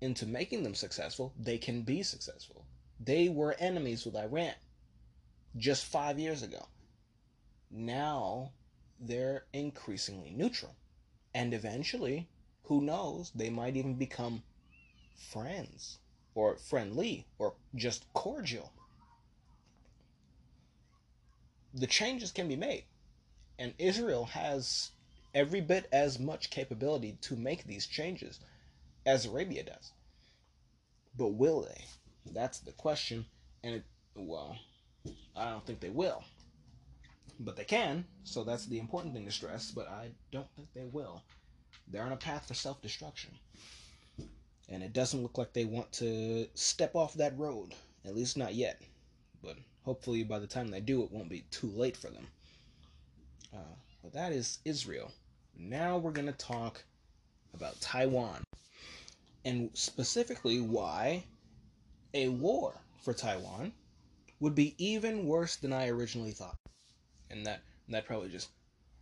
[0.00, 2.64] into making them successful, they can be successful.
[3.00, 4.54] They were enemies with Iran
[5.56, 6.66] just five years ago.
[7.70, 8.52] Now
[9.00, 10.74] they're increasingly neutral.
[11.34, 12.28] And eventually,
[12.64, 14.42] who knows, they might even become
[15.16, 15.98] friends
[16.34, 18.72] or friendly or just cordial.
[21.74, 22.84] The changes can be made.
[23.58, 24.90] And Israel has
[25.34, 28.40] every bit as much capability to make these changes
[29.04, 29.92] as Arabia does.
[31.16, 31.84] But will they?
[32.32, 33.26] That's the question.
[33.62, 34.56] And it, well,
[35.36, 36.24] I don't think they will.
[37.40, 40.84] But they can, so that's the important thing to stress, but I don't think they
[40.84, 41.22] will.
[41.86, 43.30] They're on a path for self destruction.
[44.68, 48.54] And it doesn't look like they want to step off that road, at least not
[48.54, 48.82] yet.
[49.42, 49.56] But
[49.88, 52.26] hopefully, by the time they do, it won't be too late for them.
[53.54, 55.10] Uh, but that is Israel.
[55.58, 56.84] Now we're going to talk
[57.54, 58.44] about Taiwan.
[59.46, 61.24] And specifically, why
[62.12, 63.72] a war for Taiwan
[64.40, 66.58] would be even worse than I originally thought.
[67.30, 68.50] And that that probably just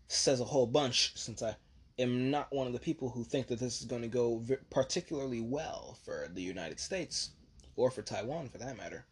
[0.07, 1.57] says a whole bunch since I
[1.99, 5.41] am not one of the people who think that this is going to go particularly
[5.41, 7.31] well for the United States
[7.75, 9.05] or for Taiwan for that matter.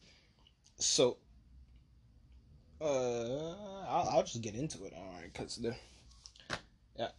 [0.78, 1.16] So
[2.80, 3.54] uh
[3.88, 5.74] I'll, I'll just get into it all right cuz the
[6.98, 7.10] yeah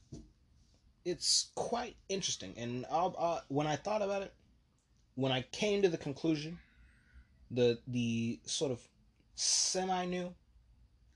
[1.03, 4.33] it's quite interesting and I'll, uh, when I thought about it
[5.15, 6.59] when I came to the conclusion
[7.51, 8.79] the the sort of
[9.35, 10.33] semi new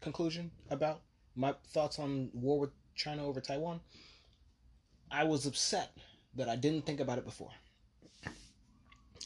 [0.01, 1.01] conclusion about
[1.35, 3.79] my thoughts on war with China over Taiwan,
[5.11, 5.97] I was upset
[6.35, 7.51] that I didn't think about it before.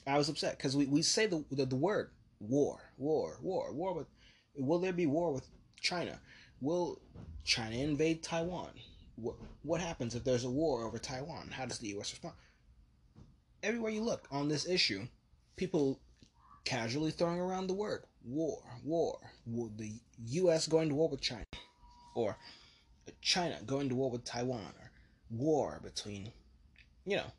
[0.05, 3.93] I was upset because we, we say the, the, the word war, war, war, war
[3.93, 4.07] with.
[4.55, 5.47] Will there be war with
[5.79, 6.19] China?
[6.61, 7.01] Will
[7.43, 8.71] China invade Taiwan?
[9.15, 11.49] What, what happens if there's a war over Taiwan?
[11.51, 12.11] How does the U.S.
[12.11, 12.35] respond?
[13.61, 15.07] Everywhere you look on this issue,
[15.55, 15.99] people
[16.65, 19.91] casually throwing around the word war, war, Will the
[20.27, 20.67] U.S.
[20.67, 21.45] going to war with China,
[22.15, 22.37] or
[23.21, 24.91] China going to war with Taiwan, or
[25.29, 26.31] war between,
[27.05, 27.31] you know,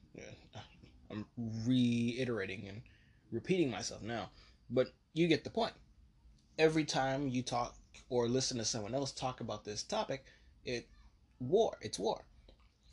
[1.11, 1.27] I'm
[1.67, 2.83] reiterating and
[3.31, 4.31] repeating myself now,
[4.71, 5.73] but you get the point.
[6.59, 7.77] Every time you talk
[8.09, 10.25] or listen to someone else talk about this topic,
[10.65, 10.89] it
[11.41, 12.25] war, it's war.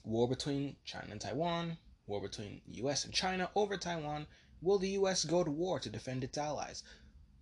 [0.03, 4.25] War between China and Taiwan, war between US and China over Taiwan.
[4.61, 6.83] Will the US go to war to defend its allies?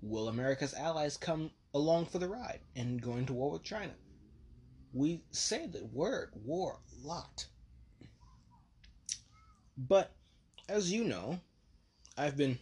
[0.02, 3.94] Will America's allies come along for the ride and go into war with China?
[4.94, 7.48] We say the word war a lot.
[9.78, 10.12] But
[10.68, 11.40] as you know,
[12.18, 12.60] I've been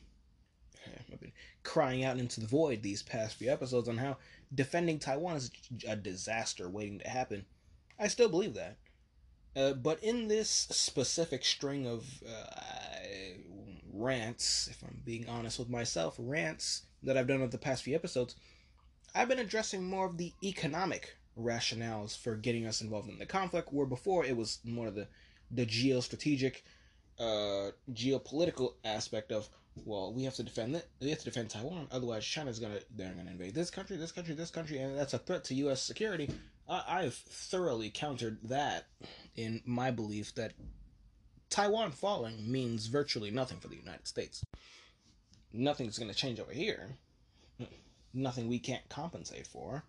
[1.11, 1.31] I've been
[1.63, 4.17] crying out into the void these past few episodes on how
[4.53, 5.51] defending Taiwan is
[5.87, 7.45] a disaster waiting to happen.
[7.99, 8.77] I still believe that.
[9.55, 12.61] Uh, but in this specific string of uh,
[13.91, 17.95] rants, if I'm being honest with myself, rants that I've done over the past few
[17.95, 18.35] episodes,
[19.15, 23.73] I've been addressing more of the economic rationales for getting us involved in the conflict,
[23.73, 25.07] where before it was more of the
[25.49, 26.57] the geostrategic
[27.19, 29.49] uh, geopolitical aspect of
[29.85, 30.87] well, we have to defend it.
[31.01, 31.87] We have to defend Taiwan.
[31.91, 35.19] Otherwise, China's gonna they're gonna invade this country, this country, this country, and that's a
[35.19, 35.81] threat to U.S.
[35.81, 36.29] security.
[36.67, 38.87] I, I've thoroughly countered that
[39.35, 40.53] in my belief that
[41.49, 44.43] Taiwan falling means virtually nothing for the United States.
[45.53, 46.97] Nothing's gonna change over here.
[48.13, 49.83] Nothing we can't compensate for.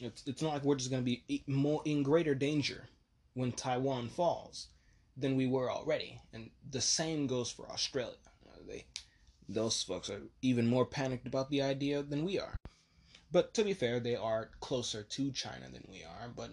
[0.00, 2.88] It's it's not like we're just gonna be more in greater danger
[3.34, 4.68] when Taiwan falls
[5.16, 8.16] than we were already, and the same goes for Australia.
[8.70, 8.86] They
[9.54, 12.56] those folks are even more panicked about the idea than we are.
[13.32, 16.50] But to be fair, they are closer to China than we are, but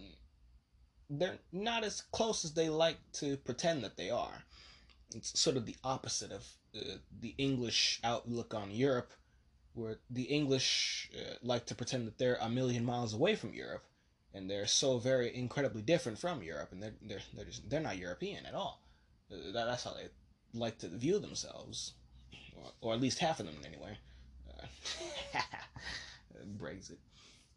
[1.10, 4.44] they're not as close as they like to pretend that they are.
[5.14, 6.46] It's sort of the opposite of
[6.76, 9.12] uh, the English outlook on Europe,
[9.74, 13.86] where the English uh, like to pretend that they're a million miles away from Europe,
[14.34, 17.98] and they're so very incredibly different from Europe, and they're they're they're, just, they're not
[17.98, 18.84] European at all.
[19.32, 20.10] Uh, that's how they
[20.54, 21.94] like to view themselves
[22.82, 23.98] or, at least half of them anyway.
[24.50, 24.66] Uh,
[26.58, 26.98] Brexit.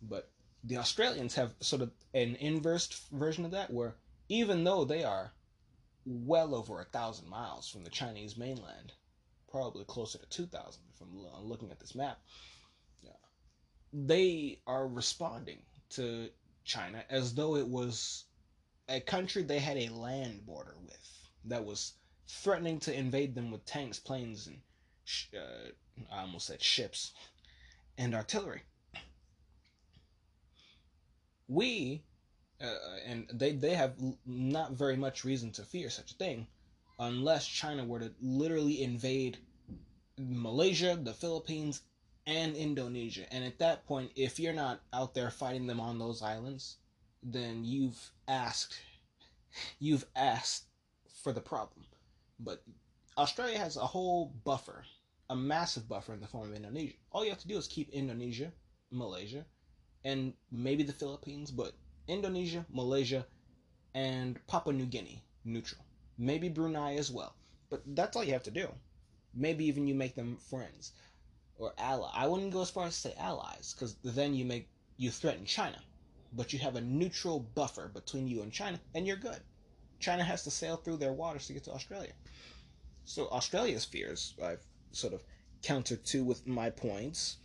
[0.03, 0.30] But
[0.64, 3.94] the Australians have sort of an inverse version of that, where
[4.28, 5.32] even though they are
[6.05, 8.92] well over a thousand miles from the Chinese mainland,
[9.51, 12.18] probably closer to two thousand if I'm looking at this map,
[13.92, 15.59] they are responding
[15.90, 16.30] to
[16.64, 18.24] China as though it was
[18.88, 21.94] a country they had a land border with that was
[22.28, 24.61] threatening to invade them with tanks, planes, and
[25.34, 25.70] uh,
[26.12, 27.12] I almost said ships,
[27.98, 28.62] and artillery.
[31.48, 32.02] We,
[32.61, 33.94] uh, and they, they have
[34.24, 36.46] not very much reason to fear such a thing
[36.98, 39.38] unless China were to literally invade
[40.18, 41.82] Malaysia, the Philippines,
[42.26, 43.32] and Indonesia.
[43.32, 46.76] And at that point, if you're not out there fighting them on those islands,
[47.22, 48.78] then you've asked
[49.78, 50.64] you've asked
[51.22, 51.84] for the problem.
[52.38, 52.62] But
[53.18, 54.84] Australia has a whole buffer
[55.31, 56.97] a massive buffer in the form of Indonesia.
[57.12, 58.53] All you have to do is keep Indonesia,
[58.91, 59.47] Malaysia,
[60.05, 61.72] and maybe the Philippines, but
[62.09, 63.24] Indonesia, Malaysia,
[63.95, 65.85] and Papua New Guinea neutral.
[66.18, 67.37] Maybe Brunei as well.
[67.70, 68.68] But that's all you have to do.
[69.33, 70.93] Maybe even you make them friends
[71.57, 72.11] or ally.
[72.12, 75.45] I wouldn't go as far as to say allies, because then you make you threaten
[75.45, 75.78] China.
[76.33, 79.41] But you have a neutral buffer between you and China, and you're good.
[80.01, 82.12] China has to sail through their waters to get to Australia.
[83.05, 85.22] So Australia's fears, I've sort of
[85.62, 87.36] counter to with my points.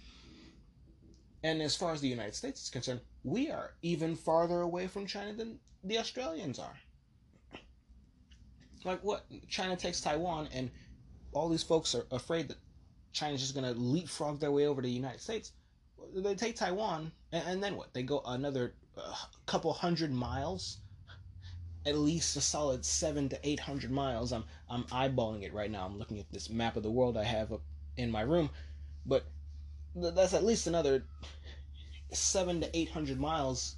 [1.44, 5.06] And as far as the United States is concerned, we are even farther away from
[5.06, 6.76] China than the Australians are.
[8.84, 9.26] Like what?
[9.48, 10.70] China takes Taiwan, and
[11.34, 12.58] all these folks are afraid that
[13.14, 15.52] China's just going to leapfrog their way over to the United States.
[16.16, 17.94] They take Taiwan, and, and then what?
[17.94, 19.16] They go another uh,
[19.46, 20.80] couple hundred miles
[21.86, 24.32] at least a solid seven to eight hundred miles.
[24.32, 25.86] I'm I'm eyeballing it right now.
[25.86, 27.62] I'm looking at this map of the world I have up
[27.98, 28.50] in my room,
[29.06, 29.26] but
[29.96, 31.06] that's at least another
[32.12, 33.76] seven to eight hundred miles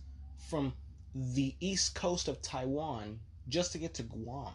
[0.49, 0.73] from
[1.13, 4.53] the east coast of Taiwan just to get to Guam.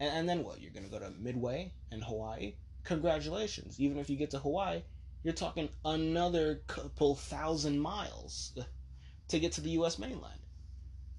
[0.00, 0.60] And, and then what?
[0.60, 2.54] You're gonna go to Midway and Hawaii.
[2.84, 3.80] Congratulations!
[3.80, 4.82] Even if you get to Hawaii,
[5.22, 8.52] you're talking another couple thousand miles
[9.28, 9.98] to get to the U.S.
[9.98, 10.40] mainland.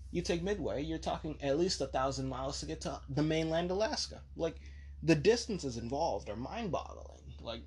[0.09, 3.71] You take Midway, you're talking at least a thousand miles to get to the mainland
[3.71, 4.23] Alaska.
[4.37, 4.55] Like,
[5.03, 7.33] the distances involved are mind boggling.
[7.41, 7.63] Like,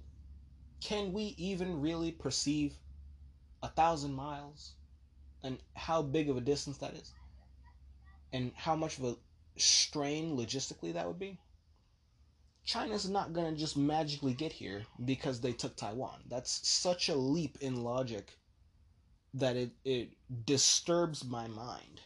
[0.80, 2.74] can we even really perceive
[3.62, 4.72] a thousand miles
[5.43, 7.12] and how big of a distance that is?
[8.32, 9.16] And how much of a
[9.57, 11.38] strain logistically that would be?
[12.64, 16.22] China's not going to just magically get here because they took Taiwan.
[16.28, 18.38] That's such a leap in logic
[19.34, 20.11] that it, it
[20.47, 22.01] disturbs my mind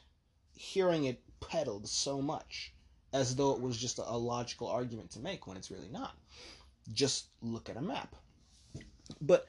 [0.55, 2.73] hearing it peddled so much
[3.13, 6.17] as though it was just a, logical argument to make when it's really not.
[6.93, 8.15] Just look at a map.
[9.21, 9.47] But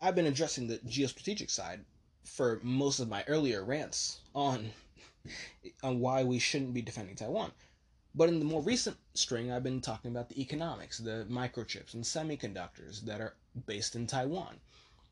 [0.00, 1.84] I've been addressing the geostrategic side
[2.24, 4.70] for most of my earlier rants on
[5.82, 7.52] on why we shouldn't be defending Taiwan.
[8.14, 12.04] But in the more recent string, I've been talking about the economics, the microchips and
[12.04, 13.34] semiconductors that are
[13.66, 14.60] based in Taiwan.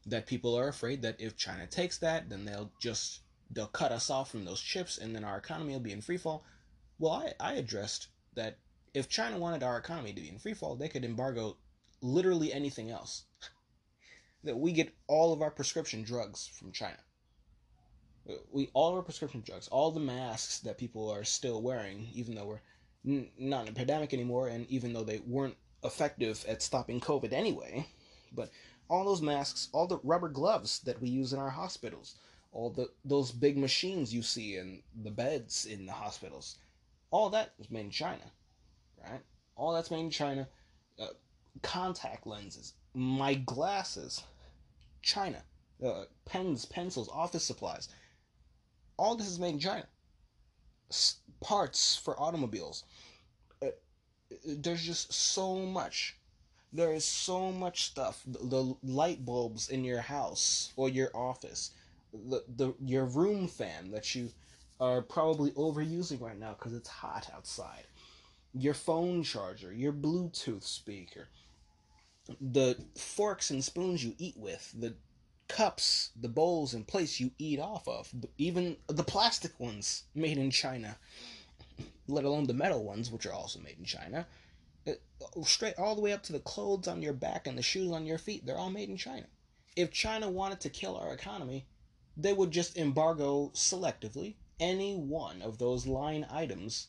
[0.06, 3.21] That people are afraid that if China takes that, then they'll just
[3.52, 6.16] they'll cut us off from those chips and then our economy will be in free
[6.16, 6.44] fall.
[6.98, 8.58] Well, I, I addressed that
[8.94, 11.56] if China wanted our economy to be in free fall, they could embargo
[12.00, 13.24] literally anything else.
[14.44, 16.98] that we get all of our prescription drugs from China.
[18.28, 22.08] Uh, we all of our prescription drugs, all the masks that people are still wearing,
[22.12, 22.60] even though we're
[23.06, 27.32] n- not in a pandemic anymore, and even though they weren't effective at stopping COVID
[27.32, 27.86] anyway,
[28.32, 28.50] but
[28.88, 32.16] all those masks, all the rubber gloves that we use in our hospitals,
[32.52, 36.58] all the those big machines you see in the beds in the hospitals,
[37.10, 38.30] all that was made in China,
[39.02, 39.22] right?
[39.56, 40.48] all that's made in China.
[40.98, 41.08] Uh,
[41.62, 44.22] contact lenses, my glasses,
[45.02, 45.42] China.
[45.84, 47.88] Uh, pens, pencils, office supplies.
[48.96, 49.86] All this is made in China.
[50.90, 52.84] S- parts for automobiles.
[53.60, 53.70] Uh,
[54.46, 56.16] there's just so much.
[56.72, 58.22] There is so much stuff.
[58.26, 61.72] The, the light bulbs in your house or your office,
[62.12, 64.30] the, the your room fan that you
[64.80, 67.84] are probably overusing right now because it's hot outside.
[68.52, 71.28] Your phone charger, your Bluetooth speaker,
[72.40, 74.94] the forks and spoons you eat with, the
[75.48, 80.50] cups, the bowls and plates you eat off of, even the plastic ones made in
[80.50, 80.96] China,
[82.08, 84.26] let alone the metal ones, which are also made in China.
[84.86, 84.92] Uh,
[85.44, 88.04] straight all the way up to the clothes on your back and the shoes on
[88.04, 89.26] your feet, they're all made in China.
[89.76, 91.66] If China wanted to kill our economy,
[92.16, 96.88] they would just embargo selectively any one of those line items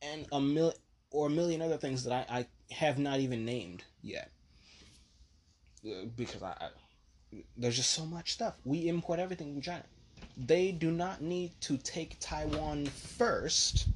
[0.00, 0.74] and a mil
[1.10, 4.30] or a million other things that I, I have not even named yet.
[5.84, 6.68] Uh, because I, I
[7.56, 8.54] there's just so much stuff.
[8.64, 9.84] We import everything from China.
[10.36, 13.88] They do not need to take Taiwan first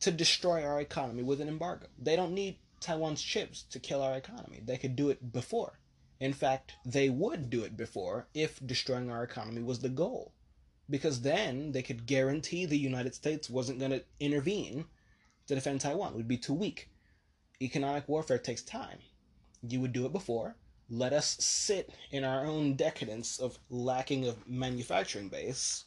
[0.00, 1.86] to destroy our economy with an embargo.
[1.98, 4.60] They don't need Taiwan's chips to kill our economy.
[4.64, 5.78] They could do it before.
[6.20, 10.32] In fact, they would do it before if destroying our economy was the goal.
[10.90, 14.86] Because then they could guarantee the United States wasn't going to intervene
[15.46, 16.14] to defend Taiwan.
[16.14, 16.90] Would be too weak.
[17.60, 18.98] Economic warfare takes time.
[19.62, 20.56] You would do it before,
[20.90, 25.84] let us sit in our own decadence of lacking of manufacturing base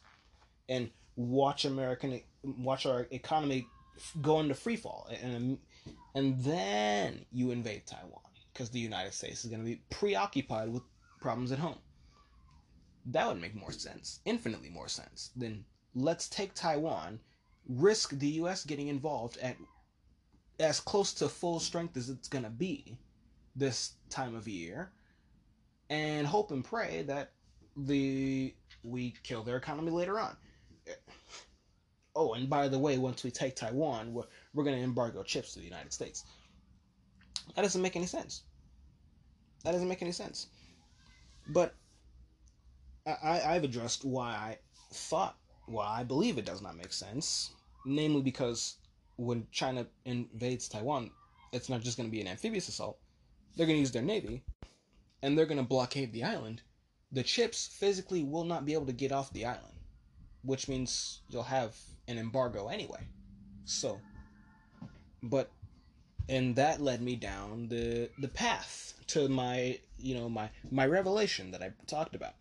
[0.69, 3.67] and watch American watch our economy
[4.21, 5.57] go into free fall and
[6.15, 8.21] and then you invade Taiwan
[8.61, 10.83] because the United States is going to be preoccupied with
[11.19, 11.79] problems at home.
[13.07, 17.19] That would make more sense, infinitely more sense than let's take Taiwan,
[17.67, 19.57] risk the US getting involved at
[20.59, 22.99] as close to full strength as it's going to be
[23.55, 24.91] this time of year
[25.89, 27.31] and hope and pray that
[27.75, 28.53] the
[28.83, 30.37] we kill their economy later on.
[32.15, 35.53] Oh, and by the way, once we take Taiwan, we're, we're going to embargo chips
[35.53, 36.25] to the United States.
[37.55, 38.43] That doesn't make any sense.
[39.63, 40.47] That doesn't make any sense.
[41.47, 41.75] But
[43.05, 44.57] I, I've addressed why I
[44.93, 47.51] thought, why I believe it does not make sense.
[47.85, 48.75] Namely, because
[49.17, 51.11] when China invades Taiwan,
[51.51, 52.97] it's not just going to be an amphibious assault.
[53.55, 54.43] They're going to use their navy,
[55.21, 56.61] and they're going to blockade the island.
[57.11, 59.75] The chips physically will not be able to get off the island,
[60.43, 61.75] which means you'll have
[62.07, 63.07] an embargo anyway.
[63.65, 63.99] So,
[65.21, 65.51] but
[66.29, 71.51] and that led me down the the path to my you know my my revelation
[71.51, 72.33] that I talked about.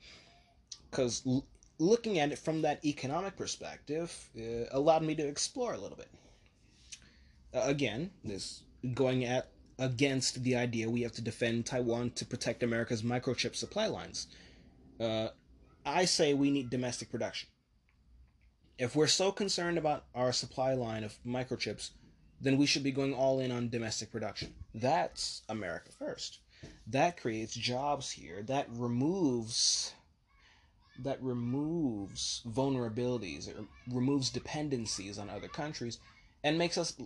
[0.91, 1.47] Because l-
[1.79, 6.11] looking at it from that economic perspective uh, allowed me to explore a little bit.
[7.53, 8.63] Uh, again this
[8.95, 13.87] going at against the idea we have to defend Taiwan to protect America's microchip supply
[13.87, 14.27] lines.
[15.01, 15.29] Uh,
[15.85, 17.49] I say we need domestic production.
[18.79, 21.91] If we're so concerned about our supply line of microchips
[22.41, 24.55] then we should be going all in on domestic production.
[24.75, 26.39] That's America first.
[26.87, 28.43] That creates jobs here.
[28.43, 29.95] That removes
[31.03, 33.49] that removes vulnerabilities.
[33.49, 33.57] It
[33.91, 35.99] removes dependencies on other countries
[36.45, 36.97] and makes us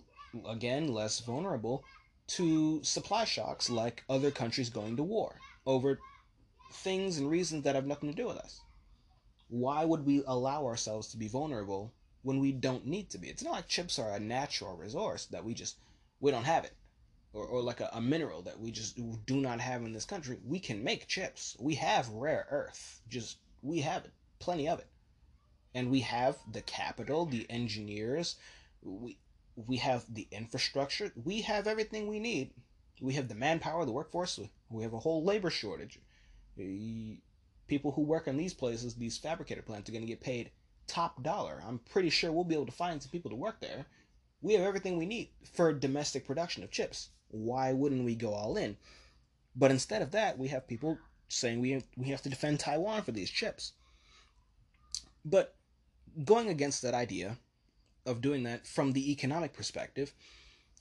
[0.48, 1.84] again less vulnerable
[2.26, 5.36] to supply shocks like other countries going to war
[5.66, 5.98] over
[6.72, 8.60] things and reasons that have nothing to do with us.
[9.48, 11.92] Why would we allow ourselves to be vulnerable
[12.24, 13.28] when we don't need to be.
[13.28, 15.76] It's not like chips are a natural resource that we just
[16.20, 16.72] we don't have it.
[17.32, 18.96] Or, or like a, a mineral that we just
[19.26, 20.38] do not have in this country.
[20.44, 21.56] We can make chips.
[21.60, 23.00] We have rare earth.
[23.08, 24.12] Just we have it.
[24.38, 24.86] Plenty of it.
[25.74, 28.36] And we have the capital, the engineers,
[28.82, 29.18] we
[29.66, 32.50] we have the infrastructure, we have everything we need.
[33.00, 34.40] We have the manpower, the workforce,
[34.70, 36.00] we have a whole labor shortage.
[37.66, 40.50] People who work in these places, these fabricator plants, are going to get paid
[40.86, 41.62] top dollar.
[41.66, 43.86] I'm pretty sure we'll be able to find some people to work there.
[44.42, 47.10] We have everything we need for domestic production of chips.
[47.28, 48.76] Why wouldn't we go all in?
[49.56, 50.98] But instead of that, we have people
[51.28, 53.72] saying we we have to defend Taiwan for these chips.
[55.24, 55.56] But
[56.24, 57.38] going against that idea
[58.06, 60.12] of doing that from the economic perspective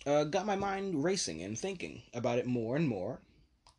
[0.05, 3.21] uh, got my mind racing and thinking about it more and more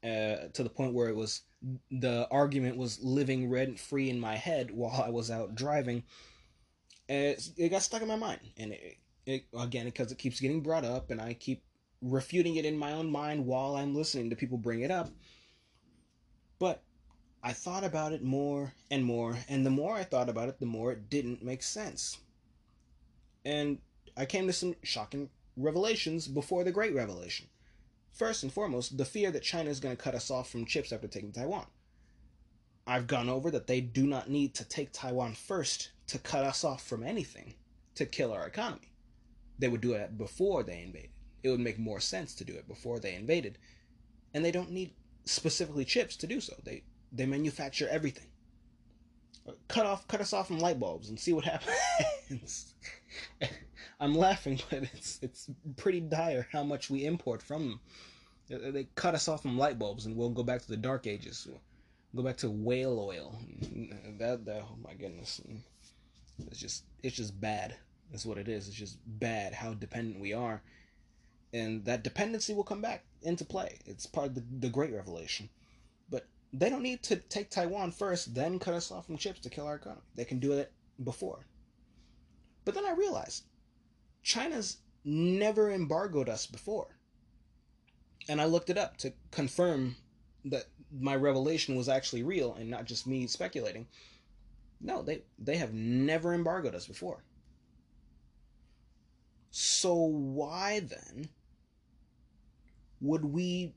[0.04, 1.42] uh, to the point where it was
[1.90, 6.02] the argument was living rent free in my head while I was out driving.
[7.08, 10.60] It, it got stuck in my mind, and it, it again because it keeps getting
[10.60, 11.62] brought up, and I keep
[12.02, 15.08] refuting it in my own mind while I'm listening to people bring it up.
[16.58, 16.82] But
[17.42, 20.66] I thought about it more and more, and the more I thought about it, the
[20.66, 22.18] more it didn't make sense.
[23.44, 23.78] And
[24.16, 27.46] I came to some shocking revelations before the Great Revelation.
[28.14, 30.92] First and foremost, the fear that China is going to cut us off from chips
[30.92, 31.66] after taking Taiwan.
[32.86, 36.62] I've gone over that they do not need to take Taiwan first to cut us
[36.62, 37.54] off from anything
[37.96, 38.92] to kill our economy.
[39.58, 41.10] They would do it before they invaded.
[41.42, 43.58] It would make more sense to do it before they invaded.
[44.32, 44.92] And they don't need
[45.24, 46.54] specifically chips to do so.
[46.62, 48.26] They they manufacture everything.
[49.68, 51.44] Cut off cut us off from light bulbs and see what
[52.30, 52.74] happens.
[54.00, 57.78] I'm laughing, but it's it's pretty dire how much we import from
[58.48, 58.72] them.
[58.72, 61.46] They cut us off from light bulbs, and we'll go back to the dark ages.
[62.12, 63.38] We'll go back to whale oil.
[64.18, 65.40] That, that oh my goodness,
[66.46, 67.74] it's just it's just bad.
[68.10, 68.68] That's what it is.
[68.68, 70.62] It's just bad how dependent we are,
[71.52, 73.78] and that dependency will come back into play.
[73.86, 75.48] It's part of the, the Great Revelation.
[76.10, 79.50] But they don't need to take Taiwan first, then cut us off from chips to
[79.50, 80.02] kill our economy.
[80.14, 80.70] They can do it
[81.02, 81.46] before.
[82.64, 83.44] But then I realized
[84.24, 86.88] China's never embargoed us before.
[88.28, 89.96] And I looked it up to confirm
[90.46, 93.86] that my revelation was actually real and not just me speculating.
[94.80, 97.22] No, they they have never embargoed us before.
[99.50, 101.28] So why then
[103.00, 103.74] would we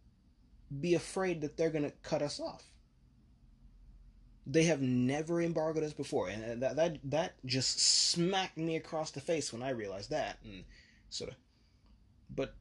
[0.80, 2.64] be afraid that they're going to cut us off?
[4.50, 9.12] They have never embargoed us before, and uh, that that that just smacked me across
[9.12, 10.50] the face when I realized that, hmm.
[10.50, 10.64] and
[11.10, 11.36] sort of.
[12.34, 12.56] But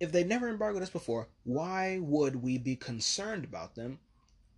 [0.00, 3.98] if they've never embargoed us before, why would we be concerned about them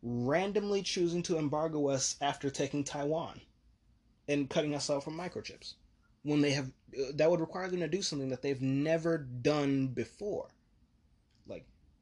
[0.02, 3.40] randomly choosing to embargo us after taking Taiwan
[4.28, 5.74] and cutting us off from microchips?
[6.22, 9.88] When they have, uh, that would require them to do something that they've never done
[9.88, 10.48] before.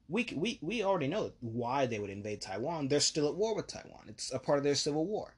[0.08, 2.88] We, we, we already know why they would invade Taiwan.
[2.88, 4.04] They're still at war with Taiwan.
[4.08, 5.34] It's a part of their civil war,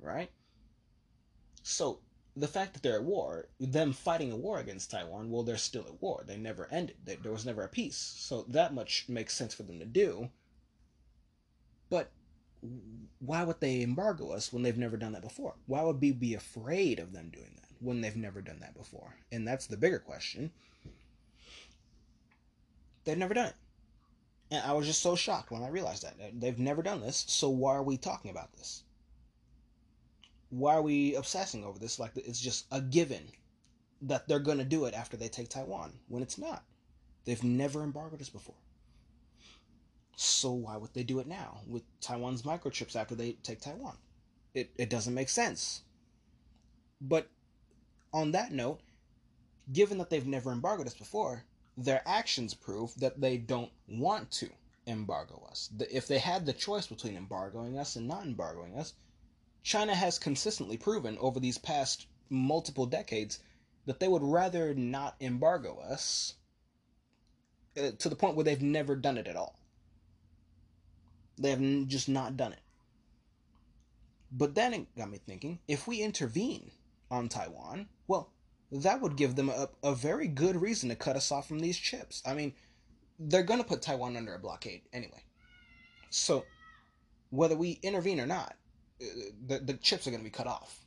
[0.00, 0.30] right?
[1.62, 2.00] So
[2.36, 5.82] the fact that they're at war, them fighting a war against Taiwan, well, they're still
[5.82, 6.24] at war.
[6.26, 6.96] They never ended.
[7.04, 7.96] There was never a peace.
[7.96, 10.30] So that much makes sense for them to do.
[11.90, 12.10] But
[13.18, 15.54] why would they embargo us when they've never done that before?
[15.66, 19.14] Why would we be afraid of them doing that when they've never done that before?
[19.30, 20.52] And that's the bigger question.
[23.04, 23.54] They've never done it.
[24.52, 26.38] And I was just so shocked when I realized that.
[26.38, 28.82] They've never done this, so why are we talking about this?
[30.50, 33.22] Why are we obsessing over this like it's just a given
[34.02, 36.64] that they're going to do it after they take Taiwan when it's not?
[37.24, 38.60] They've never embargoed us before.
[40.16, 43.96] So why would they do it now with Taiwan's microchips after they take Taiwan?
[44.52, 45.80] It, it doesn't make sense.
[47.00, 47.30] But
[48.12, 48.80] on that note,
[49.72, 51.44] given that they've never embargoed us before,
[51.76, 54.50] their actions prove that they don't want to
[54.86, 55.70] embargo us.
[55.90, 58.94] If they had the choice between embargoing us and not embargoing us,
[59.62, 63.38] China has consistently proven over these past multiple decades
[63.86, 66.34] that they would rather not embargo us
[67.76, 69.58] uh, to the point where they've never done it at all.
[71.38, 72.60] They have just not done it.
[74.30, 76.70] But then it got me thinking if we intervene
[77.10, 78.30] on Taiwan, well,
[78.72, 81.76] that would give them a, a very good reason to cut us off from these
[81.76, 82.22] chips.
[82.24, 82.54] I mean,
[83.18, 85.22] they're going to put Taiwan under a blockade anyway.
[86.10, 86.44] So,
[87.30, 88.56] whether we intervene or not,
[89.00, 89.06] uh,
[89.46, 90.84] the, the chips are going to be cut off.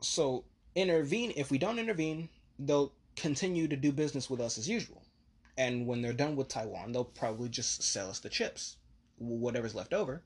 [0.00, 0.44] So,
[0.74, 1.32] intervene.
[1.36, 5.02] If we don't intervene, they'll continue to do business with us as usual.
[5.58, 8.76] And when they're done with Taiwan, they'll probably just sell us the chips,
[9.18, 10.22] whatever's left over.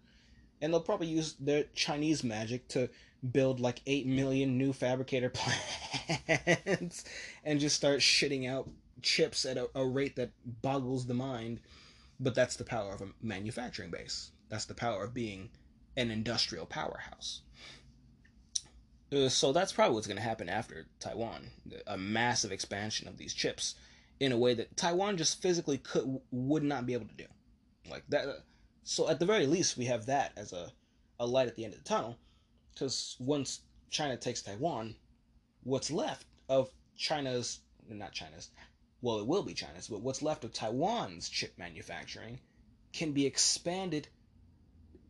[0.61, 2.91] And they'll probably use their Chinese magic to
[3.33, 5.31] build like 8 million new fabricator
[6.27, 7.05] plants
[7.45, 8.69] and just start shitting out
[9.03, 10.31] chips at a, a, rate that
[10.63, 11.61] boggles the mind.
[12.19, 14.31] But that's the power of a manufacturing base.
[14.49, 15.51] That's the power of being
[15.97, 17.43] an industrial powerhouse.
[19.13, 21.51] Uh, so that's probably what's going to happen after Taiwan
[21.87, 23.75] a massive expansion of these chips
[24.21, 27.27] in a way that Taiwan just physically could would not be able to do.
[27.91, 28.45] Like that.
[28.83, 30.73] So at the very least, we have that as a,
[31.19, 32.19] a light at the end of the tunnel
[32.73, 34.95] because once China takes Taiwan,
[35.65, 38.51] what's left of China's, not China's,
[39.03, 42.41] well, it will be China's, but what's left of Taiwan's chip manufacturing
[42.93, 44.09] can be expanded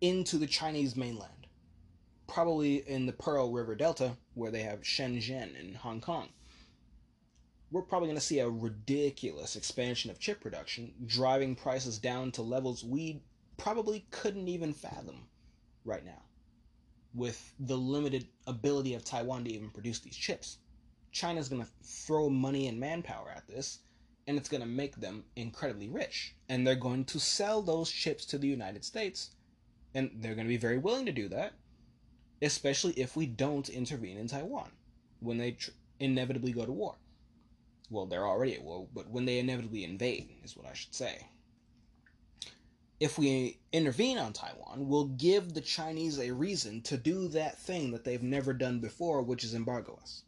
[0.01, 1.47] into the Chinese mainland.
[2.27, 6.29] Probably in the Pearl River Delta, where they have Shenzhen and Hong Kong.
[7.71, 12.43] We're probably going to see a ridiculous expansion of chip production, driving prices down to
[12.43, 13.23] levels we
[13.61, 15.29] probably couldn't even fathom
[15.85, 16.23] right now
[17.15, 20.59] with the limited ability of Taiwan to even produce these chips.
[21.13, 23.81] China's going to throw money and manpower at this,
[24.27, 26.35] and it's going to make them incredibly rich.
[26.49, 29.31] And they're going to sell those chips to the United States,
[29.95, 31.53] and they're going to be very willing to do that,
[32.41, 34.71] especially if we don't intervene in Taiwan
[35.19, 36.95] when they tr- inevitably go to war.
[37.91, 41.27] well, they're already at war, but when they inevitably invade, is what I should say.
[43.01, 47.91] If we intervene on Taiwan, we'll give the Chinese a reason to do that thing
[47.93, 50.23] that they've never done before, which is embargo us.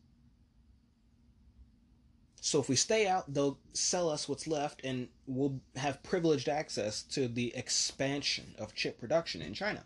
[2.41, 7.03] So if we stay out, they'll sell us what's left, and we'll have privileged access
[7.03, 9.85] to the expansion of chip production in China,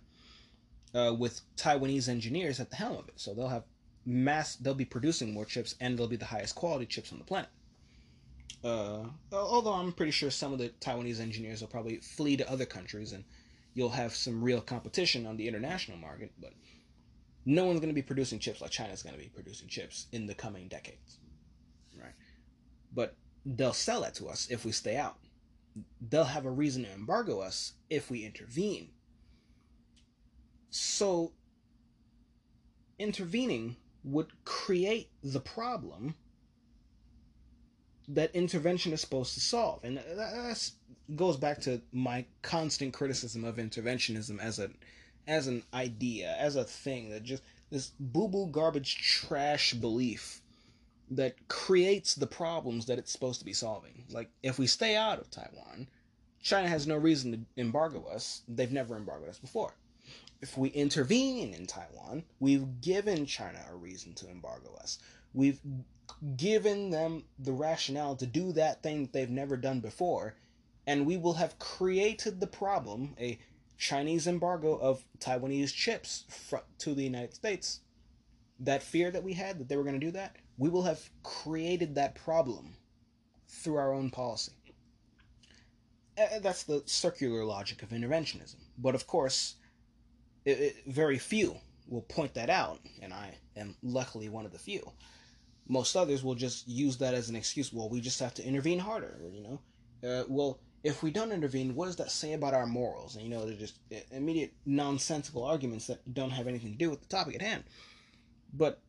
[0.94, 3.20] uh, with Taiwanese engineers at the helm of it.
[3.20, 3.64] So they'll have
[4.06, 4.56] mass.
[4.56, 7.50] They'll be producing more chips, and they'll be the highest quality chips on the planet.
[8.66, 12.66] Uh, although I'm pretty sure some of the Taiwanese engineers will probably flee to other
[12.66, 13.22] countries, and
[13.74, 16.32] you'll have some real competition on the international market.
[16.40, 16.52] But
[17.44, 20.26] no one's going to be producing chips like China's going to be producing chips in
[20.26, 21.18] the coming decades.
[21.96, 22.14] Right?
[22.92, 23.14] But
[23.44, 25.18] they'll sell that to us if we stay out.
[26.00, 28.88] They'll have a reason to embargo us if we intervene.
[30.70, 31.32] So,
[32.98, 36.16] intervening would create the problem
[38.08, 39.84] that intervention is supposed to solve.
[39.84, 40.70] And that
[41.14, 44.70] goes back to my constant criticism of interventionism as a
[45.28, 50.40] as an idea, as a thing that just this boo boo garbage trash belief
[51.10, 54.04] that creates the problems that it's supposed to be solving.
[54.10, 55.88] Like, if we stay out of Taiwan,
[56.42, 58.42] China has no reason to embargo us.
[58.48, 59.74] They've never embargoed us before.
[60.40, 64.98] If we intervene in Taiwan, we've given China a reason to embargo us.
[65.32, 65.60] We've
[66.36, 70.34] given them the rationale to do that thing that they've never done before,
[70.86, 73.38] and we will have created the problem a
[73.78, 76.24] Chinese embargo of Taiwanese chips
[76.78, 77.80] to the United States.
[78.60, 81.10] That fear that we had that they were going to do that, we will have
[81.22, 82.76] created that problem
[83.48, 84.52] through our own policy.
[86.16, 88.56] That's the circular logic of interventionism.
[88.78, 89.56] But of course,
[90.46, 91.56] it, it, very few
[91.88, 94.92] will point that out, and I am luckily one of the few.
[95.68, 97.72] Most others will just use that as an excuse.
[97.72, 99.60] Well, we just have to intervene harder, you know.
[100.08, 103.16] Uh, well, if we don't intervene, what does that say about our morals?
[103.16, 106.90] And you know, they're just uh, immediate nonsensical arguments that don't have anything to do
[106.90, 107.64] with the topic at hand.
[108.52, 108.80] But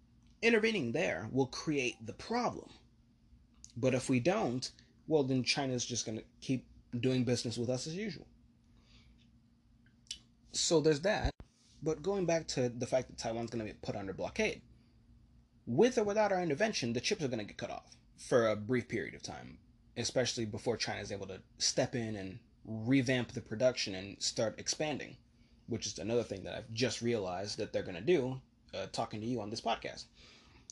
[0.41, 2.69] intervening there will create the problem.
[3.75, 4.69] But if we don't,
[5.07, 6.65] well, then China's just going to keep
[6.99, 8.27] doing business with us as usual.
[10.51, 11.31] So there's that.
[11.83, 14.61] But going back to the fact that Taiwan's going to be put under blockade,
[15.68, 18.56] with or without our intervention, the chips are going to get cut off for a
[18.56, 19.60] brief period of time,
[19.98, 25.18] especially before China is able to step in and revamp the production and start expanding,
[25.68, 28.41] which is another thing that I've just realized that they're going to do
[28.73, 30.06] uh, talking to you on this podcast.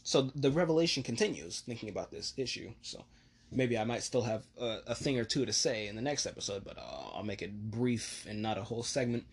[0.04, 2.72] So the revelation continues thinking about this issue.
[2.82, 3.06] So
[3.52, 6.26] maybe I might still have a, a thing or two to say in the next
[6.26, 9.26] episode, but uh, I'll make it brief and not a whole segment.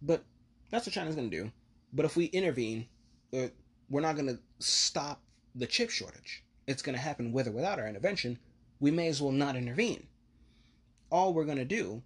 [0.00, 0.24] But
[0.70, 1.52] that's what China's going to do.
[1.92, 2.86] But if we intervene,
[3.36, 3.48] uh,
[3.90, 5.20] we're not going to stop
[5.54, 6.44] the chip shortage.
[6.66, 8.38] It's going to happen with or without our intervention.
[8.80, 10.06] We may as well not intervene.
[11.10, 12.02] All we're going to do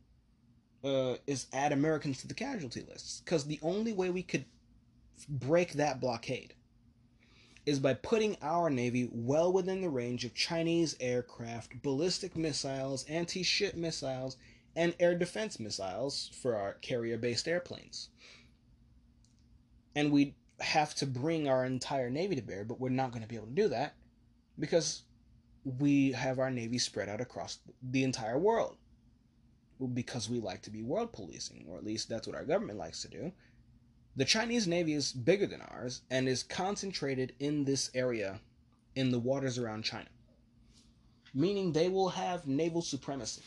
[0.84, 4.44] uh, is add Americans to the casualty lists because the only way we could
[5.28, 6.54] break that blockade
[7.64, 13.42] is by putting our Navy well within the range of Chinese aircraft, ballistic missiles, anti
[13.42, 14.36] ship missiles,
[14.74, 18.08] and air defense missiles for our carrier based airplanes.
[19.94, 23.28] And we have to bring our entire Navy to bear, but we're not going to
[23.28, 23.94] be able to do that
[24.58, 25.02] because
[25.64, 28.76] we have our Navy spread out across the entire world.
[29.94, 33.02] Because we like to be world policing, or at least that's what our government likes
[33.02, 33.32] to do.
[34.14, 38.40] The Chinese Navy is bigger than ours and is concentrated in this area
[38.94, 40.08] in the waters around China,
[41.34, 43.42] meaning they will have naval supremacy.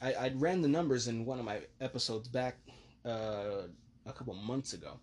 [0.00, 2.56] I, I ran the numbers in one of my episodes back
[3.04, 3.68] uh,
[4.06, 4.98] a couple months ago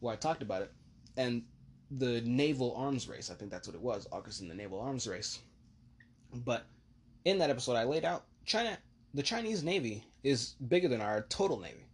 [0.00, 0.72] where I talked about it,
[1.16, 1.42] and
[1.90, 5.06] the naval arms race, I think that's what it was, AUKUS in the naval arms
[5.06, 5.38] race.
[6.32, 6.66] But
[7.24, 8.78] in that episode, I laid out China,
[9.14, 11.86] the Chinese Navy is bigger than our total Navy.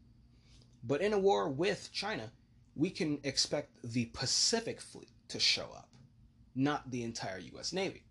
[0.84, 2.30] But in a war with China,
[2.76, 5.88] we can expect the Pacific Fleet to show up,
[6.54, 7.72] not the entire U.S.
[7.72, 8.02] Navy.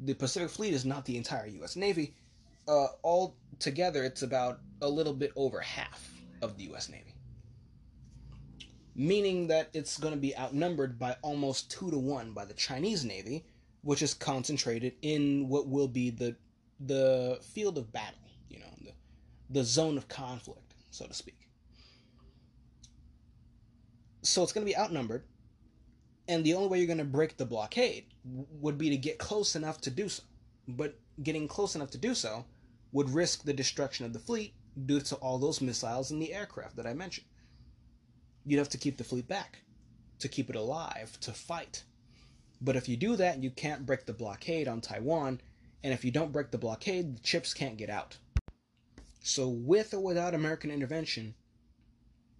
[0.00, 1.74] The Pacific Fleet is not the entire U.S.
[1.74, 2.14] Navy.
[2.68, 6.12] Uh, all together, it's about a little bit over half
[6.42, 6.88] of the U.S.
[6.88, 7.14] Navy.
[8.98, 13.02] Meaning that it's going to be outnumbered by almost two to one by the Chinese
[13.04, 13.46] Navy,
[13.80, 16.36] which is concentrated in what will be the
[16.80, 18.18] the field of battle,
[18.50, 18.92] you know, the,
[19.50, 21.48] the zone of conflict so to speak.
[24.22, 25.24] So it's going to be outnumbered,
[26.26, 29.54] and the only way you're going to break the blockade would be to get close
[29.54, 30.24] enough to do so.
[30.66, 32.44] But getting close enough to do so
[32.92, 34.54] would risk the destruction of the fleet
[34.86, 37.26] due to all those missiles and the aircraft that I mentioned.
[38.48, 39.58] You'd have to keep the fleet back
[40.20, 41.84] to keep it alive to fight.
[42.62, 45.42] But if you do that, you can't break the blockade on Taiwan,
[45.84, 48.16] and if you don't break the blockade, the chips can't get out.
[49.22, 51.34] So, with or without American intervention,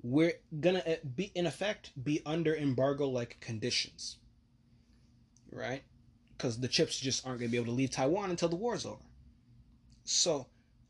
[0.02, 4.16] we're gonna uh, be, in effect, be under embargo like conditions.
[5.52, 5.82] Right?
[6.36, 9.02] Because the chips just aren't gonna be able to leave Taiwan until the war's over.
[10.04, 10.46] So,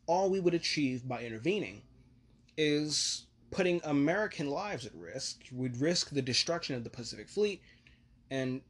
[0.07, 1.83] all we would achieve by intervening
[2.57, 5.41] is putting American lives at risk.
[5.53, 7.63] We'd risk the destruction of the Pacific Fleet,
[8.31, 8.61] and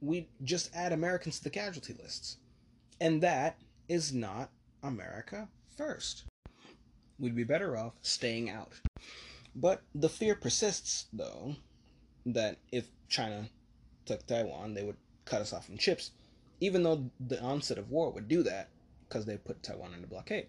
[0.00, 2.36] we'd just add Americans to the casualty lists.
[3.00, 3.58] And that
[3.88, 4.50] is not
[4.82, 6.24] America first.
[7.18, 8.72] We'd be better off staying out.
[9.54, 11.56] But the fear persists, though,
[12.24, 13.48] that if China
[14.06, 16.12] took Taiwan, they would cut us off from chips,
[16.60, 18.70] even though the onset of war would do that
[19.08, 20.46] because they put Taiwan under blockade.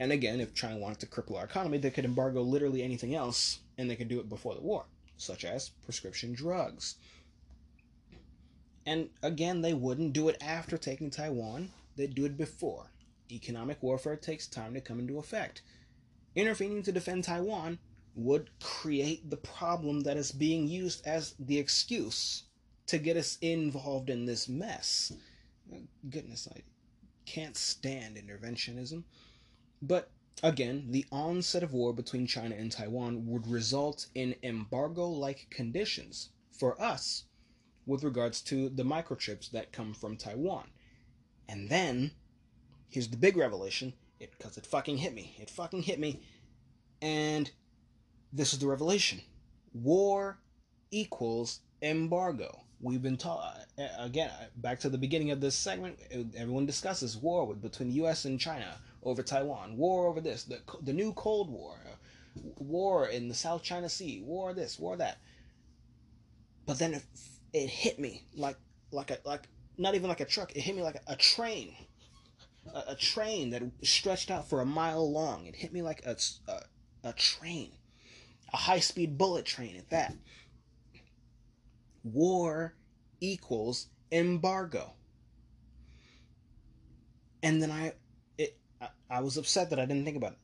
[0.00, 3.60] And again, if China wanted to cripple our economy, they could embargo literally anything else,
[3.76, 4.86] and they could do it before the war,
[5.18, 6.96] such as prescription drugs.
[8.86, 12.86] And again, they wouldn't do it after taking Taiwan, they'd do it before.
[13.30, 15.60] Economic warfare takes time to come into effect.
[16.34, 17.78] Intervening to defend Taiwan
[18.14, 22.44] would create the problem that is being used as the excuse
[22.86, 25.12] to get us involved in this mess.
[26.08, 26.62] Goodness, I
[27.26, 29.04] can't stand interventionism.
[29.82, 30.10] But
[30.42, 36.30] again, the onset of war between China and Taiwan would result in embargo like conditions
[36.52, 37.24] for us
[37.86, 40.68] with regards to the microchips that come from Taiwan.
[41.48, 42.12] And then,
[42.88, 45.34] here's the big revelation it because it fucking hit me.
[45.40, 46.20] It fucking hit me.
[47.00, 47.50] And
[48.32, 49.22] this is the revelation.
[49.72, 50.38] War
[50.90, 52.64] equals embargo.
[52.82, 55.98] We've been taught uh, again uh, back to the beginning of this segment.
[56.14, 58.26] Uh, everyone discusses war with, between the U.S.
[58.26, 63.28] and China over Taiwan, war over this, the, the new Cold War, uh, war in
[63.28, 65.18] the South China Sea, war this, war that.
[66.66, 67.04] But then it,
[67.52, 68.56] it hit me like
[68.92, 69.48] like a like
[69.78, 70.54] not even like a truck.
[70.54, 71.74] It hit me like a, a train,
[72.72, 75.46] a, a, train that stretched out for a mile long.
[75.46, 76.16] It hit me like a
[76.48, 76.60] a,
[77.08, 77.72] a train,
[78.52, 80.14] a high speed bullet train at that.
[82.04, 82.74] War
[83.20, 84.92] equals embargo.
[87.42, 87.94] And then I
[88.80, 90.38] I, I was upset that I didn't think about it.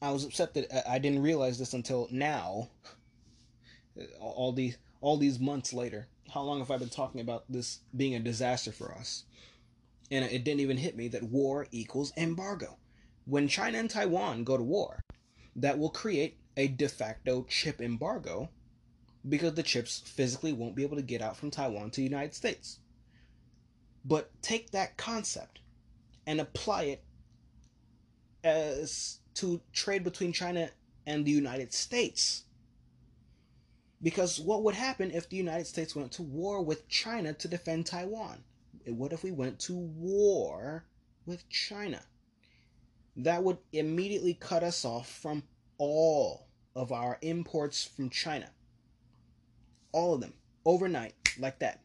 [0.00, 2.68] I was upset that uh, I didn't realize this until now.
[3.98, 6.08] Uh, all these all these months later.
[6.32, 9.24] How long have I been talking about this being a disaster for us?
[10.10, 12.78] And it didn't even hit me that war equals embargo.
[13.26, 15.04] When China and Taiwan go to war,
[15.56, 18.48] that will create a de facto chip embargo
[19.28, 22.34] because the chips physically won't be able to get out from Taiwan to the United
[22.34, 22.78] States.
[24.04, 25.60] But take that concept
[26.26, 27.04] and apply it
[28.44, 30.70] as to trade between China
[31.06, 32.44] and the United States.
[34.02, 37.86] Because what would happen if the United States went to war with China to defend
[37.86, 38.44] Taiwan?
[38.86, 40.84] What if we went to war
[41.24, 42.02] with China?
[43.16, 45.42] That would immediately cut us off from
[45.78, 48.50] all of our imports from China.
[49.92, 50.34] All of them,
[50.66, 51.80] overnight, like that.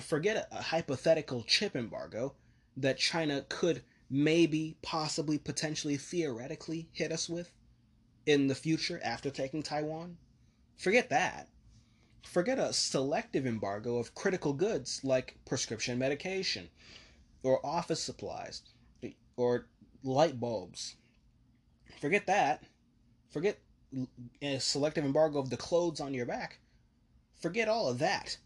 [0.00, 2.34] Forget a, a hypothetical chip embargo
[2.76, 7.50] that China could maybe, possibly, potentially, theoretically hit us with
[8.26, 10.16] in the future after taking Taiwan?
[10.76, 11.48] Forget that.
[12.22, 16.68] Forget a selective embargo of critical goods like prescription medication
[17.42, 18.62] or office supplies
[19.36, 19.66] or
[20.02, 20.96] light bulbs.
[22.00, 22.64] Forget that.
[23.30, 23.58] Forget
[24.42, 26.58] a selective embargo of the clothes on your back.
[27.40, 28.38] Forget all of that.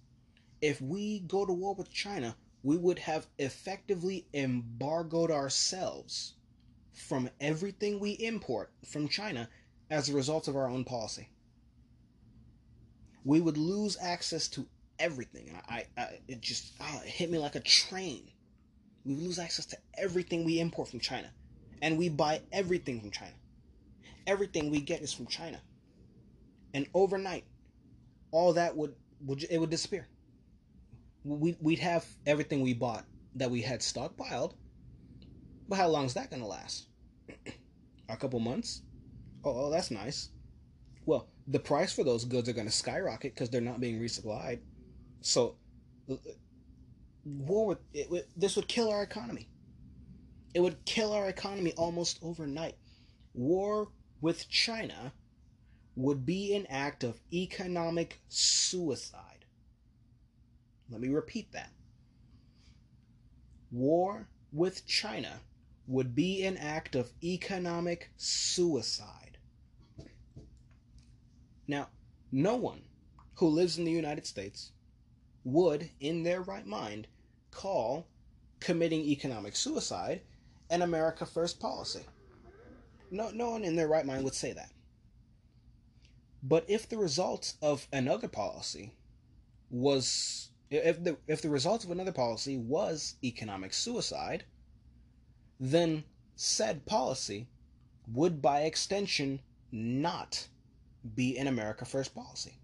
[0.60, 6.34] If we go to war with China, we would have effectively embargoed ourselves
[6.92, 9.48] from everything we import from China
[9.90, 11.28] as a result of our own policy.
[13.24, 14.66] We would lose access to
[14.98, 15.56] everything.
[15.68, 18.30] I, I it just oh, it hit me like a train.
[19.04, 21.30] We lose access to everything we import from China,
[21.80, 23.34] and we buy everything from China.
[24.26, 25.60] Everything we get is from China,
[26.74, 27.44] and overnight,
[28.32, 28.94] all that would
[29.24, 30.08] would it would disappear
[31.28, 34.54] we, we'd have everything we bought that we had stockpiled.
[35.68, 36.86] But how long is that going to last?
[38.08, 38.82] A couple months?
[39.44, 40.30] Oh, oh, that's nice.
[41.04, 44.60] Well, the price for those goods are going to skyrocket because they're not being resupplied.
[45.20, 45.56] So,
[46.10, 46.16] uh,
[47.24, 49.48] war would, it, this would kill our economy.
[50.54, 52.76] It would kill our economy almost overnight.
[53.34, 53.88] War
[54.20, 55.12] with China
[55.96, 59.27] would be an act of economic suicide.
[60.90, 61.70] Let me repeat that.
[63.70, 65.40] War with China
[65.86, 69.38] would be an act of economic suicide.
[71.66, 71.88] Now,
[72.32, 72.82] no one
[73.34, 74.72] who lives in the United States
[75.44, 77.06] would, in their right mind,
[77.50, 78.06] call
[78.60, 80.22] committing economic suicide
[80.70, 82.04] an America First policy.
[83.10, 84.70] No, no one in their right mind would say that.
[86.42, 88.92] But if the result of another policy
[89.70, 94.44] was if the if the result of another policy was economic suicide,
[95.58, 96.04] then
[96.36, 97.48] said policy
[98.12, 99.40] would by extension
[99.72, 100.48] not
[101.14, 102.58] be an America First policy.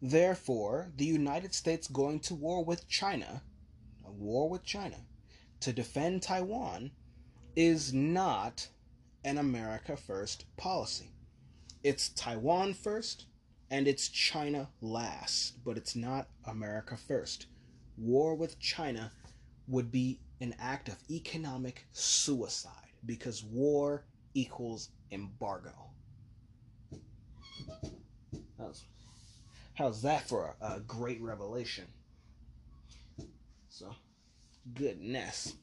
[0.00, 3.42] Therefore, the United States going to war with China,
[4.04, 4.98] a war with China,
[5.60, 6.90] to defend Taiwan
[7.56, 8.68] is not
[9.24, 11.10] an America First policy.
[11.82, 13.26] It's Taiwan first
[13.74, 17.46] and it's China last, but it's not America first.
[17.98, 19.10] War with China
[19.66, 25.72] would be an act of economic suicide because war equals embargo.
[28.56, 28.84] How's,
[29.74, 31.86] how's that for a, a great revelation?
[33.70, 33.92] So,
[34.72, 35.56] goodness.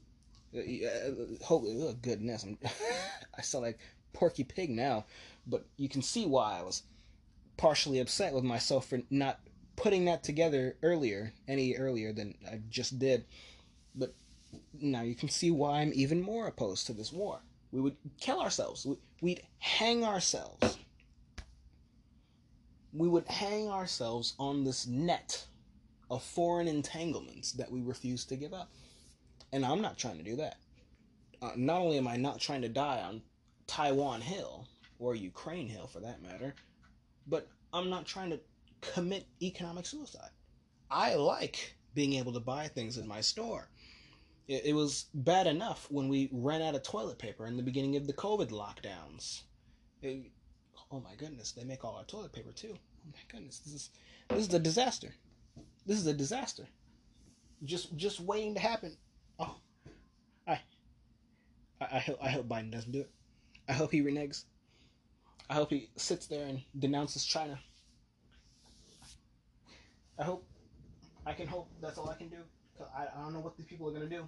[0.53, 2.43] Uh, uh, uh, goodness.
[2.43, 2.57] I'm,
[3.37, 3.79] I sound like
[4.11, 5.05] Porky Pig now,
[5.47, 6.83] but you can see why I was
[7.61, 9.39] partially upset with myself for not
[9.75, 13.23] putting that together earlier, any earlier than I just did.
[13.93, 14.15] But
[14.73, 17.39] now you can see why I'm even more opposed to this war.
[17.71, 18.87] We would kill ourselves.
[19.21, 20.79] We'd hang ourselves.
[22.93, 25.45] We would hang ourselves on this net
[26.09, 28.71] of foreign entanglements that we refuse to give up.
[29.53, 30.57] And I'm not trying to do that.
[31.43, 33.21] Uh, not only am I not trying to die on
[33.67, 34.67] Taiwan Hill,
[34.97, 36.55] or Ukraine Hill for that matter,
[37.31, 38.39] but I'm not trying to
[38.81, 40.29] commit economic suicide.
[40.91, 43.69] I like being able to buy things in my store.
[44.47, 47.95] It, it was bad enough when we ran out of toilet paper in the beginning
[47.95, 49.43] of the COVID lockdowns.
[50.01, 50.29] It,
[50.91, 52.73] oh my goodness, they make all our toilet paper too.
[52.73, 53.89] Oh my goodness, this is
[54.29, 55.15] this is a disaster.
[55.85, 56.67] This is a disaster.
[57.63, 58.97] Just just waiting to happen.
[59.39, 59.55] Oh,
[60.47, 60.59] I,
[61.79, 63.11] I, I hope I hope Biden doesn't do it.
[63.69, 64.43] I hope he reneges.
[65.51, 67.59] I hope he sits there and denounces China.
[70.17, 70.47] I hope.
[71.25, 72.37] I can hope that's all I can do.
[72.77, 74.25] Cause I, I don't know what these people are gonna do.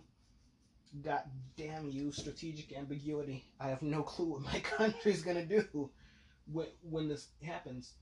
[1.01, 1.21] God
[1.55, 3.45] damn you, strategic ambiguity.
[3.57, 5.89] I have no clue what my country's gonna do
[6.51, 7.93] when, when this happens.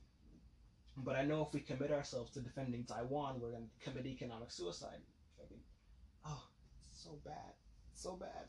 [0.97, 4.97] But I know if we commit ourselves to defending Taiwan, we're gonna commit economic suicide.
[6.25, 6.41] Oh,
[6.91, 7.53] so bad.
[7.93, 8.47] So bad.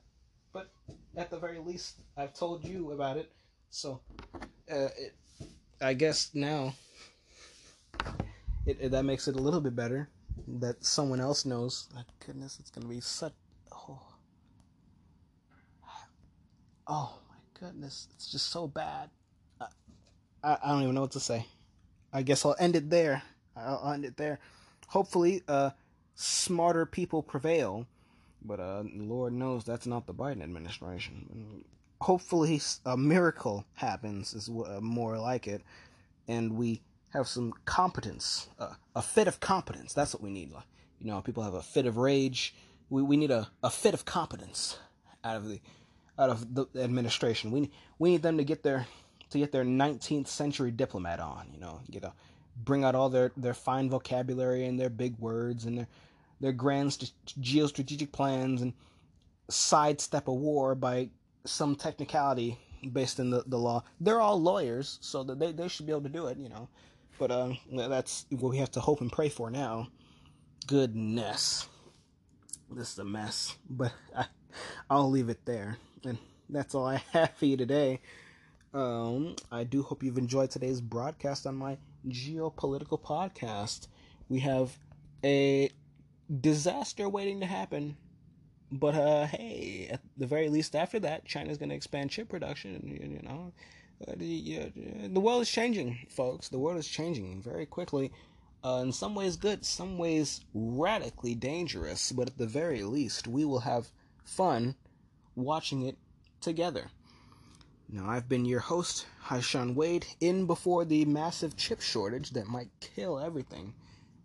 [0.55, 0.71] But
[1.15, 3.31] at the very least, I've told you about it.
[3.75, 4.01] So,
[4.73, 5.15] uh, it,
[5.81, 6.75] I guess now
[8.67, 10.09] it, it, that makes it a little bit better
[10.49, 11.89] that someone else knows.
[11.95, 13.33] My goodness, it's gonna be such.
[13.73, 14.01] Oh,
[16.87, 19.11] oh my goodness, it's just so bad.
[19.61, 19.67] I,
[20.43, 21.47] I, I don't even know what to say.
[22.13, 23.23] I guess I'll end it there.
[23.57, 24.39] I'll end it there.
[24.89, 25.71] Hopefully, uh,
[26.15, 27.87] smarter people prevail
[28.45, 31.65] but uh, Lord knows that's not the Biden administration.
[32.03, 35.63] Hopefully, a miracle happens, is uh, more like it,
[36.27, 39.93] and we have some competence, uh, a fit of competence.
[39.93, 40.51] That's what we need.
[40.99, 42.55] You know, people have a fit of rage.
[42.91, 44.79] We, we need a, a fit of competence
[45.25, 45.61] out of the
[46.19, 47.51] out of the administration.
[47.51, 48.87] We we need them to get their
[49.31, 51.49] to get their 19th century diplomat on.
[51.53, 52.13] You know, get a
[52.57, 55.89] bring out all their their fine vocabulary and their big words and their
[56.41, 58.73] their grand st- geostrategic plans and
[59.49, 61.09] sidestep a war by
[61.45, 62.59] some technicality
[62.93, 63.85] based in the, the law.
[64.01, 66.69] They're all lawyers, so that they, they should be able to do it, you know.
[67.19, 69.89] But uh, that's what we have to hope and pray for now.
[70.67, 71.69] Goodness.
[72.71, 73.57] This is a mess.
[73.69, 74.27] But I,
[74.91, 75.77] I'll leave it there.
[76.05, 78.01] And that's all I have for you today.
[78.75, 81.77] Um, I do hope you've enjoyed today's broadcast on my
[82.09, 83.89] geopolitical podcast.
[84.29, 84.77] We have
[85.25, 85.71] a
[86.41, 87.97] disaster waiting to happen.
[88.73, 92.75] But uh, hey, at the very least, after that, China's going to expand chip production.
[92.75, 93.53] And, you know,
[94.09, 94.73] uh, the,
[95.09, 96.49] the world is changing, folks.
[96.49, 98.13] The world is changing very quickly.
[98.65, 102.13] Uh, in some ways good, some ways radically dangerous.
[102.13, 103.91] But at the very least, we will have
[104.25, 104.75] fun
[105.37, 105.99] watching it
[106.41, 106.91] together.
[107.91, 112.71] Now, I've been your host, Haishan Wade, in before the massive chip shortage that might
[112.81, 113.75] kill everything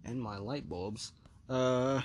[0.06, 1.12] and my light bulbs.
[1.50, 2.02] Uh,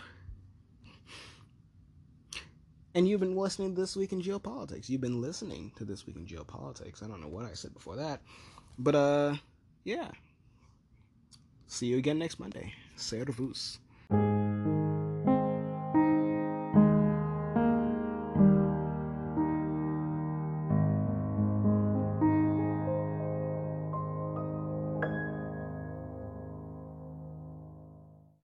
[2.94, 4.88] and you've been listening to This Week in Geopolitics.
[4.88, 7.02] You've been listening to This Week in Geopolitics.
[7.02, 8.20] I don't know what I said before that.
[8.78, 9.34] But, uh,
[9.84, 10.10] yeah.
[11.66, 12.74] See you again next Monday.
[12.96, 13.78] Servus.